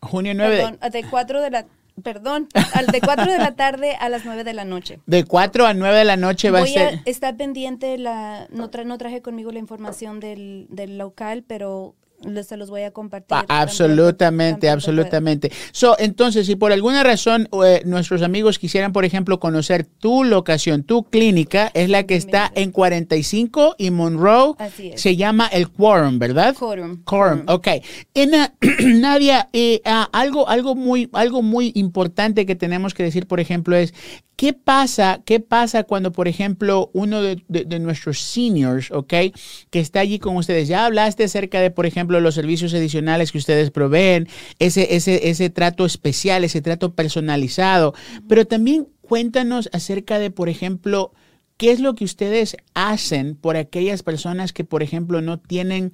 Junio 0.00 0.34
9. 0.34 0.56
perdón, 0.56 0.78
de 0.92 1.04
4 1.08 1.40
de 1.42 1.50
la 1.50 1.66
perdón, 2.02 2.48
al 2.74 2.86
de 2.86 3.00
4 3.00 3.30
de 3.30 3.38
la 3.38 3.54
tarde 3.54 3.96
a 3.98 4.08
las 4.08 4.24
9 4.24 4.44
de 4.44 4.52
la 4.54 4.64
noche. 4.64 5.00
De 5.06 5.24
4 5.24 5.66
a 5.66 5.74
9 5.74 5.98
de 5.98 6.04
la 6.04 6.16
noche 6.16 6.50
va 6.50 6.58
a 6.58 6.62
Voy 6.62 6.70
ser. 6.72 6.94
a 6.96 7.02
estar 7.10 7.36
pendiente, 7.36 7.98
la, 7.98 8.46
no, 8.50 8.70
tra- 8.70 8.84
no 8.84 8.98
traje 8.98 9.22
conmigo 9.22 9.50
la 9.52 9.58
información 9.58 10.20
del, 10.20 10.66
del 10.70 10.98
local, 10.98 11.44
pero 11.46 11.94
se 12.42 12.56
los 12.56 12.70
voy 12.70 12.82
a 12.82 12.90
compartir. 12.90 13.28
Pronto- 13.28 13.52
absolutamente, 13.52 14.68
absolutamente. 14.68 15.50
So, 15.72 15.96
entonces, 15.98 16.46
si 16.46 16.56
por 16.56 16.72
alguna 16.72 17.02
razón 17.02 17.48
eh, 17.64 17.82
nuestros 17.84 18.22
amigos 18.22 18.58
quisieran, 18.58 18.92
por 18.92 19.04
ejemplo, 19.04 19.40
conocer 19.40 19.84
tu 19.86 20.24
locación, 20.24 20.82
tu 20.82 21.04
clínica, 21.04 21.70
es 21.74 21.88
la 21.88 22.04
que 22.04 22.16
está 22.16 22.50
en 22.54 22.70
45 22.72 23.76
y 23.78 23.90
Monroe. 23.90 24.54
Así 24.58 24.88
es. 24.92 25.00
Se 25.00 25.16
llama 25.16 25.46
el 25.46 25.68
Quorum, 25.68 26.18
¿verdad? 26.18 26.54
Quorum. 26.56 27.02
Quorum, 27.04 27.42
ok. 27.46 27.68
En, 28.14 28.34
ah, 28.34 28.52
Nadia, 28.84 29.48
eh, 29.52 29.80
ah, 29.84 30.08
algo, 30.12 30.48
algo, 30.48 30.74
muy, 30.74 31.08
algo 31.12 31.42
muy 31.42 31.72
importante 31.74 32.46
que 32.46 32.54
tenemos 32.54 32.94
que 32.94 33.02
decir, 33.02 33.26
por 33.26 33.40
ejemplo, 33.40 33.76
es 33.76 33.94
¿qué 34.42 34.52
pasa, 34.54 35.22
qué 35.24 35.38
pasa 35.38 35.84
cuando, 35.84 36.10
por 36.10 36.26
ejemplo, 36.26 36.90
uno 36.94 37.22
de, 37.22 37.44
de- 37.46 37.64
de 37.64 37.78
nuestros 37.78 38.18
seniors, 38.18 38.90
ok, 38.90 39.14
que 39.70 39.78
está 39.78 40.00
allí 40.00 40.18
con 40.18 40.36
ustedes? 40.36 40.66
Ya 40.66 40.84
hablaste 40.84 41.22
acerca 41.22 41.60
de, 41.60 41.70
por 41.70 41.86
ejemplo, 41.86 42.18
los 42.18 42.34
servicios 42.34 42.74
adicionales 42.74 43.30
que 43.30 43.38
ustedes 43.38 43.70
proveen, 43.70 44.26
ese, 44.58 44.96
ese, 44.96 45.28
ese 45.30 45.48
trato 45.48 45.86
especial, 45.86 46.42
ese 46.42 46.60
trato 46.60 46.92
personalizado, 46.92 47.94
pero 48.28 48.44
también 48.44 48.88
cuéntanos 49.00 49.70
acerca 49.72 50.18
de, 50.18 50.32
por 50.32 50.48
ejemplo, 50.48 51.12
¿Qué 51.56 51.70
es 51.70 51.78
lo 51.78 51.94
que 51.94 52.04
ustedes 52.04 52.56
hacen 52.74 53.36
por 53.36 53.56
aquellas 53.56 54.02
personas 54.02 54.52
que, 54.52 54.64
por 54.64 54.82
ejemplo, 54.82 55.20
no 55.20 55.38
tienen 55.38 55.92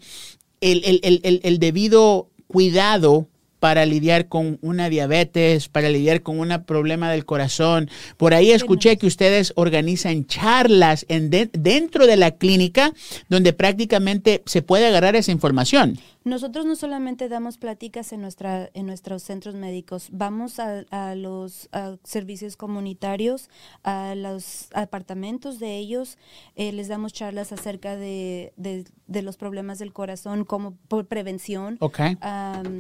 el, 0.62 0.82
el- 0.86 1.00
el- 1.02 1.20
el- 1.24 1.40
el 1.42 1.58
debido 1.58 2.30
cuidado 2.46 3.28
para 3.60 3.84
lidiar 3.86 4.28
con 4.28 4.58
una 4.62 4.88
diabetes, 4.88 5.68
para 5.68 5.88
lidiar 5.88 6.22
con 6.22 6.38
un 6.40 6.48
problema 6.64 7.10
del 7.10 7.24
corazón? 7.24 7.88
Por 8.16 8.34
ahí 8.34 8.50
escuché 8.52 8.96
que 8.98 9.06
ustedes 9.06 9.52
organizan 9.56 10.24
charlas 10.26 11.04
en 11.08 11.30
de- 11.30 11.50
dentro 11.52 12.06
de 12.06 12.16
la 12.16 12.32
clínica 12.32 12.92
donde 13.28 13.52
prácticamente 13.52 14.42
se 14.46 14.62
puede 14.62 14.86
agarrar 14.86 15.16
esa 15.16 15.32
información. 15.32 15.98
Nosotros 16.24 16.66
no 16.66 16.76
solamente 16.76 17.28
damos 17.30 17.56
pláticas 17.56 18.12
en, 18.12 18.20
nuestra, 18.20 18.68
en 18.74 18.84
nuestros 18.86 19.22
centros 19.22 19.54
médicos, 19.54 20.08
vamos 20.12 20.58
a, 20.58 20.84
a 20.90 21.14
los 21.14 21.68
a 21.72 21.96
servicios 22.04 22.56
comunitarios, 22.56 23.48
a 23.82 24.14
los 24.14 24.68
apartamentos 24.74 25.58
de 25.58 25.78
ellos, 25.78 26.18
eh, 26.54 26.72
les 26.72 26.88
damos 26.88 27.14
charlas 27.14 27.52
acerca 27.52 27.96
de, 27.96 28.52
de- 28.56 28.84
de 29.06 29.22
los 29.22 29.38
problemas 29.38 29.78
del 29.78 29.92
corazón 29.94 30.44
como 30.44 30.76
por 30.88 31.06
prevención. 31.06 31.76
Ok. 31.80 31.98
Am, 32.20 32.76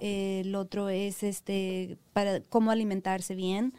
el 0.00 0.54
otro 0.54 0.88
es 0.88 1.22
este 1.22 1.98
para 2.12 2.40
cómo 2.40 2.70
alimentarse 2.70 3.34
bien. 3.34 3.72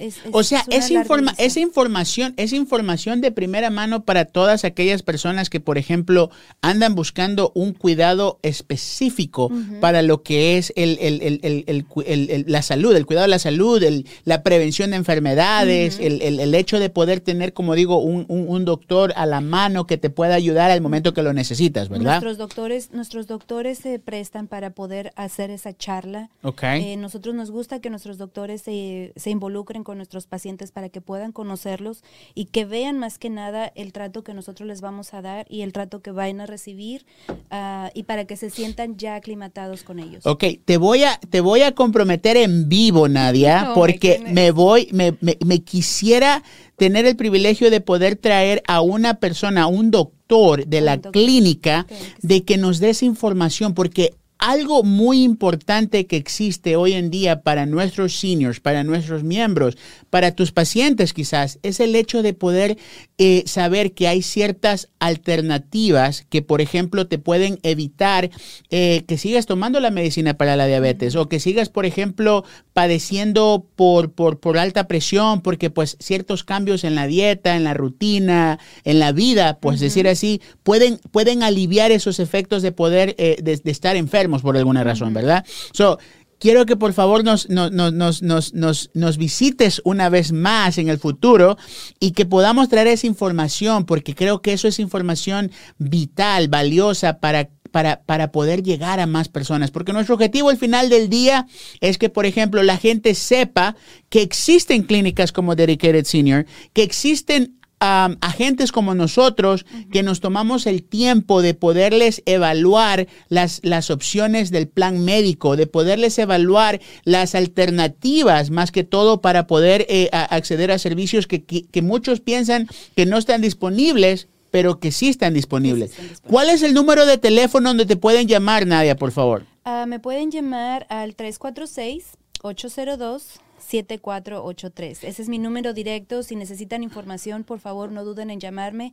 Es- 0.00 0.16
es- 0.16 0.30
O 0.32 0.42
sea, 0.42 0.64
es 0.70 0.90
informa- 0.90 1.34
esa 1.38 1.60
información, 1.60 2.34
es 2.36 2.52
información 2.52 3.20
de 3.20 3.30
primera 3.30 3.70
mano 3.70 4.04
para 4.04 4.24
todas 4.24 4.64
aquellas 4.64 5.02
personas 5.02 5.48
que, 5.50 5.60
por 5.60 5.78
ejemplo, 5.78 6.30
andan 6.62 6.94
buscando 6.94 7.52
un 7.54 7.72
cuidado 7.74 8.38
específico 8.42 9.50
para 9.80 10.02
lo 10.02 10.22
que 10.22 10.58
es 10.58 10.72
el, 10.76 10.98
el- 11.00 11.40
el- 11.42 12.44
la 12.48 12.62
salud, 12.62 12.94
el 12.96 13.06
cuidado 13.06 13.24
de 13.24 13.30
la 13.30 13.38
salud, 13.38 13.82
el- 13.82 14.06
la 14.24 14.42
prevención 14.42 14.90
de 14.90 14.96
enfermedades, 14.96 15.98
el, 16.00 16.22
el- 16.22 16.40
el 16.40 16.54
hecho 16.54 16.78
de 16.78 16.90
poder 16.90 17.20
tener, 17.20 17.52
como 17.52 17.74
digo, 17.74 17.98
un, 17.98 18.24
un- 18.28 18.46
un 18.48 18.64
doctor 18.64 19.12
a 19.16 19.26
la 19.26 19.40
mano 19.40 19.86
que 19.86 19.96
te 19.98 20.10
pueda 20.10 20.34
ayudar 20.34 20.70
al 20.70 20.80
momento 20.80 21.12
que 21.14 21.22
lo 21.22 21.32
necesitas, 21.32 21.88
¿verdad? 21.88 22.20
Nuestros 22.22 22.38
doctores, 22.38 22.90
nuestros 22.92 23.26
doctores 23.26 23.78
se 23.78 23.98
prestan 23.98 24.46
para 24.48 24.70
poder 24.70 25.12
hacer 25.16 25.50
esa 25.50 25.76
charla. 25.76 26.30
Ok. 26.42 26.62
Eh, 26.62 26.96
nosotros 26.96 27.34
nos 27.34 27.50
gusta 27.50 27.80
que 27.80 27.90
nuestros 27.90 28.18
doctores 28.18 28.62
se, 28.62 29.12
se 29.16 29.30
involucren 29.30 29.84
con 29.84 29.89
nuestros 29.96 30.26
pacientes 30.26 30.72
para 30.72 30.88
que 30.88 31.00
puedan 31.00 31.32
conocerlos 31.32 32.02
y 32.34 32.46
que 32.46 32.64
vean 32.64 32.98
más 32.98 33.18
que 33.18 33.30
nada 33.30 33.72
el 33.74 33.92
trato 33.92 34.22
que 34.24 34.34
nosotros 34.34 34.66
les 34.66 34.80
vamos 34.80 35.14
a 35.14 35.22
dar 35.22 35.46
y 35.48 35.62
el 35.62 35.72
trato 35.72 36.00
que 36.00 36.10
vayan 36.10 36.40
a 36.40 36.46
recibir 36.46 37.04
ah, 37.50 37.90
y 37.94 38.04
para 38.04 38.24
que 38.24 38.36
se 38.36 38.50
sientan 38.50 38.96
ya 38.96 39.14
aclimatados 39.16 39.82
con 39.82 39.98
ellos. 39.98 40.26
Ok, 40.26 40.44
te 40.64 40.76
voy 40.76 41.04
a, 41.04 41.18
te 41.30 41.40
voy 41.40 41.62
a 41.62 41.72
comprometer 41.74 42.36
en 42.36 42.68
vivo, 42.68 43.08
Nadia, 43.08 43.70
porque 43.74 44.20
me 44.34 44.50
voy, 44.50 44.88
me, 44.92 45.16
me- 45.20 45.38
me 45.44 45.60
quisiera 45.62 46.42
tener 46.76 47.04
el 47.06 47.16
privilegio 47.16 47.70
de 47.70 47.80
poder 47.80 48.16
traer 48.16 48.62
a 48.66 48.80
una 48.80 49.14
persona, 49.14 49.62
a 49.62 49.66
un 49.66 49.90
doctor 49.90 50.66
de 50.66 50.80
la 50.80 50.96
doctor. 50.96 51.12
clínica, 51.12 51.86
de 52.22 52.44
que 52.44 52.56
nos 52.56 52.78
des 52.78 53.02
información, 53.02 53.74
porque 53.74 54.14
algo 54.40 54.82
muy 54.82 55.22
importante 55.22 56.06
que 56.06 56.16
existe 56.16 56.74
hoy 56.74 56.94
en 56.94 57.10
día 57.10 57.42
para 57.42 57.66
nuestros 57.66 58.18
seniors, 58.18 58.58
para 58.58 58.84
nuestros 58.84 59.22
miembros, 59.22 59.76
para 60.08 60.34
tus 60.34 60.50
pacientes 60.50 61.12
quizás, 61.12 61.58
es 61.62 61.78
el 61.78 61.94
hecho 61.94 62.22
de 62.22 62.32
poder 62.32 62.78
eh, 63.18 63.42
saber 63.46 63.92
que 63.92 64.08
hay 64.08 64.22
ciertas 64.22 64.88
alternativas 64.98 66.26
que, 66.30 66.40
por 66.40 66.62
ejemplo, 66.62 67.06
te 67.06 67.18
pueden 67.18 67.58
evitar 67.62 68.30
eh, 68.70 69.04
que 69.06 69.18
sigas 69.18 69.44
tomando 69.44 69.78
la 69.78 69.90
medicina 69.90 70.34
para 70.34 70.56
la 70.56 70.66
diabetes 70.66 71.16
o 71.16 71.28
que 71.28 71.38
sigas, 71.38 71.68
por 71.68 71.84
ejemplo, 71.84 72.44
padeciendo 72.72 73.66
por, 73.76 74.12
por, 74.12 74.40
por 74.40 74.56
alta 74.56 74.88
presión, 74.88 75.42
porque 75.42 75.68
pues 75.68 75.98
ciertos 76.00 76.44
cambios 76.44 76.84
en 76.84 76.94
la 76.94 77.06
dieta, 77.06 77.56
en 77.56 77.64
la 77.64 77.74
rutina, 77.74 78.58
en 78.84 78.98
la 78.98 79.12
vida, 79.12 79.58
pues 79.60 79.80
decir 79.80 80.08
así, 80.08 80.40
pueden, 80.62 80.98
pueden 81.10 81.42
aliviar 81.42 81.92
esos 81.92 82.20
efectos 82.20 82.62
de 82.62 82.72
poder, 82.72 83.14
eh, 83.18 83.36
de, 83.42 83.58
de 83.58 83.70
estar 83.70 83.96
por 84.38 84.56
alguna 84.56 84.84
razón, 84.84 85.12
¿verdad? 85.12 85.44
So, 85.72 85.98
Quiero 86.40 86.64
que 86.64 86.74
por 86.74 86.94
favor 86.94 87.22
nos, 87.22 87.50
nos, 87.50 88.22
nos, 88.22 88.90
nos 88.94 89.16
visites 89.18 89.82
una 89.84 90.08
vez 90.08 90.32
más 90.32 90.78
en 90.78 90.88
el 90.88 90.98
futuro 90.98 91.58
y 92.00 92.12
que 92.12 92.24
podamos 92.24 92.70
traer 92.70 92.86
esa 92.86 93.06
información, 93.06 93.84
porque 93.84 94.14
creo 94.14 94.40
que 94.40 94.54
eso 94.54 94.66
es 94.66 94.78
información 94.78 95.50
vital, 95.76 96.48
valiosa 96.48 97.18
para, 97.18 97.50
para, 97.70 98.00
para 98.04 98.32
poder 98.32 98.62
llegar 98.62 99.00
a 99.00 99.06
más 99.06 99.28
personas. 99.28 99.70
Porque 99.70 99.92
nuestro 99.92 100.14
objetivo 100.14 100.48
al 100.48 100.56
final 100.56 100.88
del 100.88 101.10
día 101.10 101.46
es 101.82 101.98
que, 101.98 102.08
por 102.08 102.24
ejemplo, 102.24 102.62
la 102.62 102.78
gente 102.78 103.14
sepa 103.14 103.76
que 104.08 104.22
existen 104.22 104.84
clínicas 104.84 105.32
como 105.32 105.56
Dedicated 105.56 106.06
Senior, 106.06 106.46
que 106.72 106.82
existen 106.82 107.59
agentes 107.80 108.72
como 108.72 108.94
nosotros 108.94 109.64
que 109.90 110.02
nos 110.02 110.20
tomamos 110.20 110.66
el 110.66 110.82
tiempo 110.82 111.40
de 111.40 111.54
poderles 111.54 112.22
evaluar 112.26 113.08
las, 113.28 113.60
las 113.62 113.90
opciones 113.90 114.50
del 114.50 114.68
plan 114.68 115.04
médico, 115.04 115.56
de 115.56 115.66
poderles 115.66 116.18
evaluar 116.18 116.80
las 117.04 117.34
alternativas, 117.34 118.50
más 118.50 118.70
que 118.70 118.84
todo 118.84 119.20
para 119.20 119.46
poder 119.46 119.86
eh, 119.88 120.10
acceder 120.12 120.70
a 120.70 120.78
servicios 120.78 121.26
que, 121.26 121.42
que, 121.42 121.82
muchos 121.82 122.20
piensan 122.20 122.68
que 122.94 123.06
no 123.06 123.16
están 123.16 123.40
disponibles, 123.40 124.28
pero 124.50 124.78
que 124.78 124.92
sí 124.92 125.08
están 125.08 125.32
disponibles. 125.32 125.92
¿Cuál 126.28 126.50
es 126.50 126.62
el 126.62 126.74
número 126.74 127.06
de 127.06 127.16
teléfono 127.16 127.70
donde 127.70 127.86
te 127.86 127.96
pueden 127.96 128.28
llamar, 128.28 128.66
Nadia, 128.66 128.96
por 128.96 129.12
favor? 129.12 129.44
Ah, 129.64 129.86
me 129.86 130.00
pueden 130.00 130.30
llamar 130.30 130.86
al 130.90 131.14
346 131.14 132.04
802 132.42 133.40
7483. 133.60 135.04
Ese 135.04 135.22
es 135.22 135.28
mi 135.28 135.38
número 135.38 135.72
directo. 135.72 136.22
Si 136.22 136.36
necesitan 136.36 136.82
información, 136.82 137.44
por 137.44 137.60
favor, 137.60 137.92
no 137.92 138.04
duden 138.04 138.30
en 138.30 138.40
llamarme. 138.40 138.92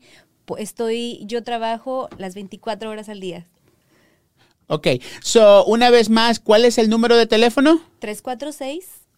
Estoy, 0.58 1.20
yo 1.26 1.44
trabajo 1.44 2.10
las 2.18 2.36
24 2.36 2.90
horas 2.90 3.10
al 3.10 3.20
día. 3.20 3.48
Ok, 4.68 4.88
so 5.22 5.66
una 5.66 5.90
vez 5.90 6.10
más, 6.10 6.40
¿cuál 6.42 6.66
es 6.66 6.78
el 6.78 6.90
número 6.90 7.16
de 7.16 7.26
teléfono? 7.26 7.80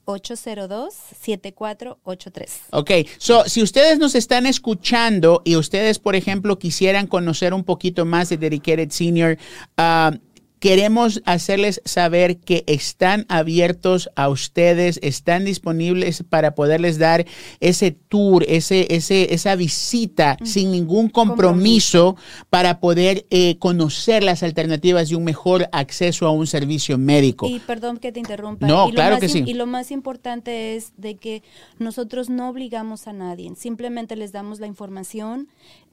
346-802-7483. 0.06 2.50
Ok, 2.70 2.92
so 3.18 3.44
si 3.46 3.64
ustedes 3.64 3.98
nos 3.98 4.14
están 4.14 4.46
escuchando 4.46 5.42
y 5.44 5.56
ustedes, 5.56 5.98
por 5.98 6.16
ejemplo, 6.16 6.60
quisieran 6.60 7.08
conocer 7.08 7.56
un 7.56 7.64
poquito 7.64 8.06
más 8.06 8.30
de 8.30 8.38
Dedicated 8.38 8.92
Senior, 8.92 9.40
uh, 9.80 10.16
Queremos 10.60 11.22
hacerles 11.26 11.82
saber 11.86 12.38
que 12.38 12.66
están 12.68 13.26
abiertos 13.30 14.10
a 14.16 14.28
ustedes, 14.28 15.00
están 15.02 15.46
disponibles 15.46 16.24
para 16.24 16.54
poderles 16.54 17.00
dar 17.00 17.26
ese 17.62 17.92
tour, 17.92 18.44
ese, 18.48 18.94
ese, 18.94 19.34
esa 19.34 19.56
visita 19.56 20.38
sin 20.44 20.72
ningún 20.72 21.10
compromiso, 21.10 22.18
para 22.50 22.80
poder 22.80 23.26
eh, 23.30 23.58
conocer 23.60 24.24
las 24.24 24.44
alternativas 24.44 25.10
de 25.10 25.16
un 25.16 25.24
mejor 25.24 25.70
acceso 25.72 26.28
a 26.28 26.32
un 26.32 26.46
servicio 26.46 26.98
médico. 26.98 27.48
Y 27.48 27.60
perdón 27.60 27.98
que 27.98 28.12
te 28.12 28.20
interrumpa. 28.20 28.68
No, 28.68 28.90
claro 28.90 29.20
que 29.20 29.30
sí. 29.30 29.44
Y 29.46 29.54
lo 29.54 29.66
más 29.66 29.92
importante 29.92 30.76
es 30.76 30.92
de 30.98 31.16
que 31.16 31.42
nosotros 31.78 32.30
no 32.30 32.50
obligamos 32.50 33.08
a 33.08 33.14
nadie, 33.14 33.52
simplemente 33.56 34.16
les 34.16 34.32
damos 34.32 34.60
la 34.60 34.68
información. 34.68 35.48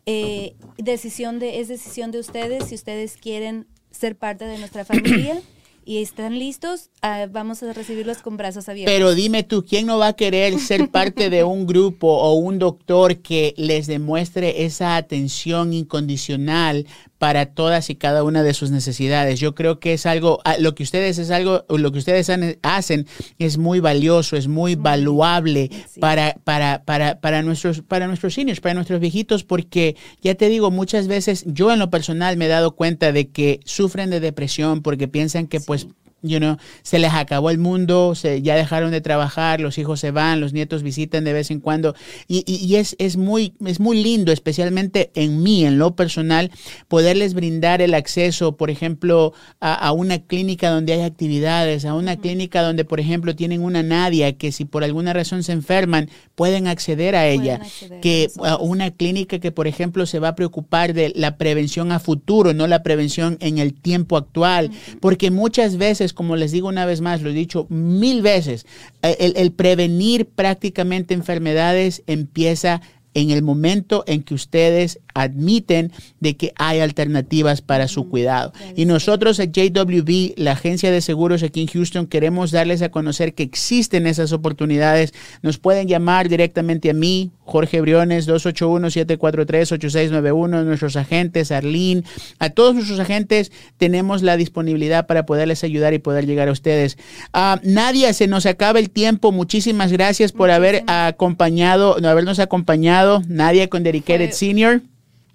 Eh, 0.09 0.55
decisión 0.79 1.41
de, 1.41 1.59
es 1.59 1.67
decisión 1.67 2.13
de 2.13 2.21
ustedes 2.21 2.69
si 2.69 2.77
ustedes 2.77 3.17
quieren 3.17 3.67
ser 3.91 4.17
parte 4.17 4.45
de 4.45 4.59
nuestra 4.59 4.85
familia 4.85 5.41
y 5.87 6.03
están 6.03 6.37
listos, 6.37 6.91
ah, 7.01 7.27
vamos 7.31 7.63
a 7.63 7.73
recibirlos 7.73 8.19
con 8.19 8.37
brazos 8.37 8.69
abiertos. 8.69 8.93
Pero 8.93 9.15
dime 9.15 9.45
tú, 9.45 9.65
¿quién 9.65 9.87
no 9.87 9.99
va 9.99 10.09
a 10.09 10.13
querer 10.15 10.59
ser 10.59 10.91
parte 10.91 11.31
de 11.31 11.45
un 11.45 11.65
grupo 11.65 12.09
o 12.09 12.35
un 12.35 12.59
doctor 12.59 13.19
que 13.19 13.55
les 13.57 13.87
demuestre 13.87 14.65
esa 14.65 14.97
atención 14.97 15.73
incondicional 15.73 16.87
para 17.19 17.47
todas 17.47 17.91
y 17.91 17.97
cada 17.97 18.25
una 18.25 18.43
de 18.43 18.55
sus 18.55 18.71
necesidades? 18.71 19.41
Yo 19.41 19.55
creo 19.55 19.79
que 19.81 19.93
es 19.93 20.07
algo, 20.07 20.41
ah, 20.45 20.57
lo 20.59 20.75
que 20.75 20.83
ustedes 20.83 21.19
es 21.19 21.31
algo, 21.31 21.65
lo 21.69 21.93
que 21.93 21.99
ustedes 21.99 22.31
hacen 22.63 23.07
es 23.39 23.59
muy 23.59 23.81
valioso, 23.81 24.37
es 24.37 24.49
muy 24.49 24.75
valuable 24.75 25.71
para, 26.01 26.37
para, 26.45 26.83
para, 26.85 27.21
para 27.21 27.43
nuestros, 27.43 27.83
para 27.83 28.07
nuestros 28.07 28.35
seniors, 28.35 28.61
para 28.61 28.75
nuestros 28.75 29.01
viejitos, 29.01 29.45
porque 29.45 29.97
ya 30.23 30.35
te 30.35 30.49
digo, 30.49 30.71
muchas 30.71 31.07
veces 31.07 31.45
yo 31.47 31.73
en 31.73 31.79
lo 31.79 31.91
personal 31.91 32.37
me 32.37 32.47
he 32.47 32.49
dado 32.49 32.75
cuenta 32.75 33.13
de 33.13 33.29
que 33.29 33.61
sufren 33.65 34.11
de 34.11 34.21
depresión 34.21 34.83
porque 34.83 35.09
piensan 35.09 35.47
que 35.47 35.61
pues 35.61 35.87
you 36.29 36.39
know, 36.39 36.57
se 36.83 36.99
les 36.99 37.13
acabó 37.13 37.51
el 37.51 37.59
mundo, 37.59 38.15
se, 38.15 38.43
ya 38.43 38.57
dejaron 38.57 38.91
de 38.91 39.01
trabajar, 39.01 39.61
los 39.61 39.79
hijos 39.79 40.01
se 40.01 40.11
van, 40.11 40.41
los 40.41 40.53
nietos 40.53 40.83
visitan 40.83 41.25
de 41.25 41.33
vez 41.33 41.51
en 41.51 41.61
cuando. 41.61 41.95
Y, 42.29 42.45
y, 42.47 42.77
es, 42.77 42.97
es, 42.99 43.17
muy, 43.17 43.55
es 43.65 43.81
muy 43.81 44.03
lindo, 44.03 44.33
especialmente 44.33 45.11
en 45.15 45.43
mí, 45.43 45.65
en 45.65 45.79
lo 45.79 45.95
personal, 45.97 46.51
poderles 46.89 47.35
brindar 47.35 47.83
el 47.83 47.95
acceso, 47.95 48.57
por 48.57 48.71
ejemplo, 48.71 49.33
a, 49.61 49.75
a 49.75 49.93
una 49.93 50.19
clínica 50.19 50.71
donde 50.71 50.93
hay 50.93 51.03
actividades, 51.03 51.85
a 51.85 51.95
una 51.95 52.17
clínica 52.17 52.63
donde, 52.63 52.85
por 52.85 53.01
ejemplo, 53.01 53.35
tienen 53.35 53.63
una 53.63 53.83
Nadia 53.83 54.37
que 54.37 54.53
si 54.53 54.65
por 54.65 54.85
alguna 54.85 55.13
razón 55.13 55.43
se 55.43 55.53
enferman, 55.53 56.09
pueden 56.35 56.67
acceder 56.67 57.17
a 57.17 57.27
ella. 57.27 57.61
que 58.03 58.29
a 58.45 58.57
una 58.57 58.91
clínica 58.91 59.39
que, 59.39 59.53
por 59.53 59.67
ejemplo, 59.67 60.07
se 60.07 60.19
va 60.19 60.29
a 60.29 60.35
preocupar 60.35 60.95
de 60.95 61.13
la 61.15 61.37
prevención 61.37 61.93
a 61.93 61.99
futuro, 61.99 62.55
no 62.55 62.67
la 62.67 62.83
prevención 62.83 63.37
en 63.41 63.59
el 63.59 63.75
tiempo 63.75 64.17
actual. 64.17 64.71
Porque 65.01 65.31
muchas 65.31 65.77
veces 65.77 66.13
como 66.17 66.35
les 66.35 66.51
digo 66.51 66.67
una 66.67 66.85
vez 66.85 67.01
más, 67.01 67.23
lo 67.23 67.31
he 67.31 67.35
dicho 67.35 67.67
mil 67.69 68.23
veces, 68.23 68.67
el, 69.03 69.37
el 69.37 69.53
prevenir 69.53 70.27
prácticamente 70.27 71.15
enfermedades 71.15 72.03
empieza 72.09 72.83
en 73.17 73.31
el 73.31 73.43
momento 73.43 74.05
en 74.07 74.23
que 74.23 74.35
ustedes 74.35 75.01
admiten 75.15 75.91
de 76.21 76.37
que 76.37 76.53
hay 76.57 76.81
alternativas 76.81 77.63
para 77.63 77.89
su 77.89 78.11
cuidado. 78.11 78.53
Y 78.77 78.85
nosotros 78.85 79.41
a 79.41 79.45
JWB, 79.45 80.35
la 80.37 80.53
agencia 80.53 80.91
de 80.91 81.01
seguros 81.01 81.43
aquí 81.43 81.63
en 81.63 81.69
Houston, 81.69 82.07
queremos 82.07 82.51
darles 82.51 82.83
a 82.83 82.91
conocer 82.91 83.33
que 83.33 83.43
existen 83.43 84.07
esas 84.07 84.33
oportunidades. 84.33 85.15
Nos 85.41 85.57
pueden 85.57 85.89
llamar 85.89 86.29
directamente 86.29 86.91
a 86.91 86.95
mí, 86.95 87.31
Jorge 87.47 87.81
Briones, 87.81 88.29
281-743-8691, 88.29 90.65
nuestros 90.65 90.97
agentes, 90.97 91.53
Arlene, 91.53 92.03
a 92.39 92.51
todos 92.51 92.75
nuestros 92.75 93.01
agentes 93.01 93.51
tenemos 93.79 94.23
la 94.23 94.37
disponibilidad 94.37 95.07
para 95.07 95.25
poderles 95.25 95.65
ayudar 95.65 95.95
y 95.95 96.01
poder 96.01 96.27
llegar 96.27 96.49
a 96.49 96.53
ustedes. 96.53 96.99
Uh, 97.33 97.57
Nadia, 97.63 98.13
se 98.13 98.27
nos 98.27 98.45
acaba 98.45 98.79
el 98.79 98.91
tiempo. 98.91 99.33
Muchísimas 99.33 99.91
gracias 99.91 100.33
por 100.33 100.51
haber 100.51 100.85
acompañado, 100.87 101.97
habernos 102.05 102.41
acompañado. 102.41 103.06
Nadia 103.29 103.69
con 103.69 103.83
Dedicated 103.83 104.33
Senior. 104.33 104.83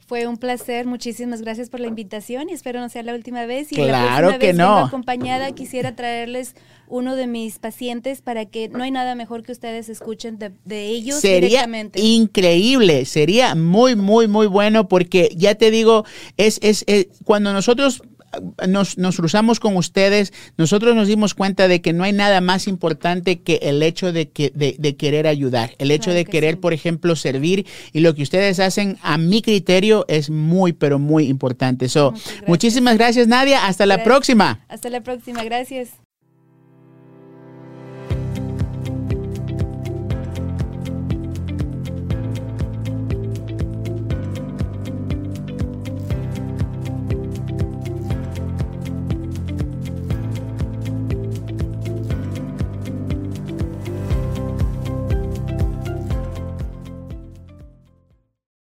Fue 0.08 0.28
un 0.28 0.36
placer, 0.36 0.86
muchísimas 0.86 1.42
gracias 1.42 1.70
por 1.70 1.80
la 1.80 1.88
invitación 1.88 2.50
y 2.50 2.54
espero 2.54 2.82
no 2.82 2.90
sea 2.90 3.02
la 3.02 3.16
última 3.16 3.46
vez. 3.46 3.72
Y 3.72 3.76
claro 3.76 4.32
la 4.32 4.40
que 4.40 4.48
vez 4.48 4.58
no. 4.58 4.80
acompañada 4.80 5.54
quisiera 5.54 5.96
traerles 5.96 6.54
uno 6.90 7.16
de 7.16 7.28
mis 7.28 7.60
pacientes 7.60 8.22
para 8.22 8.46
que 8.46 8.68
no 8.68 8.84
hay 8.84 8.92
nada 8.92 9.16
mejor 9.16 9.44
que 9.44 9.54
ustedes 9.54 9.88
escuchen 9.88 10.38
de, 10.38 10.52
de 10.66 10.88
ellos 10.88 11.22
sería 11.22 11.66
increíble, 11.96 13.06
sería 13.06 13.56
muy, 13.56 13.96
muy, 13.96 14.28
muy 14.28 14.48
bueno 14.48 14.90
porque 14.90 15.34
ya 15.38 15.56
te 15.56 15.72
digo, 15.72 16.04
es, 16.36 16.60
es, 16.62 16.84
es 16.88 17.08
cuando 17.24 17.54
nosotros 17.54 18.02
nos, 18.68 18.98
nos, 18.98 19.18
cruzamos 19.18 19.60
con 19.60 19.76
ustedes, 19.76 20.34
nosotros 20.58 20.96
nos 20.96 21.08
dimos 21.08 21.34
cuenta 21.34 21.68
de 21.68 21.82
que 21.82 21.94
no 21.94 22.04
hay 22.04 22.14
nada 22.14 22.42
más 22.42 22.68
importante 22.68 23.42
que 23.42 23.60
el 23.64 23.84
hecho 23.84 24.12
de, 24.12 24.30
que, 24.30 24.52
de, 24.54 24.96
querer 24.96 25.28
ayudar, 25.28 25.72
el 25.78 25.92
hecho 25.92 26.12
de 26.12 26.26
querer, 26.26 26.60
por 26.60 26.74
ejemplo, 26.74 27.16
servir 27.16 27.66
y 27.94 28.00
lo 28.00 28.16
que 28.16 28.24
ustedes 28.24 28.60
hacen, 28.60 28.98
a 29.02 29.18
mi 29.18 29.42
criterio, 29.42 30.06
es 30.08 30.30
muy, 30.30 30.74
pero 30.74 31.00
muy 31.00 31.28
importante. 31.28 31.90
So, 31.90 32.14
muchísimas 32.48 32.98
gracias, 32.98 33.28
Nadia. 33.28 33.68
Hasta 33.68 33.86
la 33.86 34.04
próxima. 34.04 34.66
Hasta 34.68 34.90
la 34.90 35.02
próxima. 35.02 35.44
Gracias. 35.44 36.01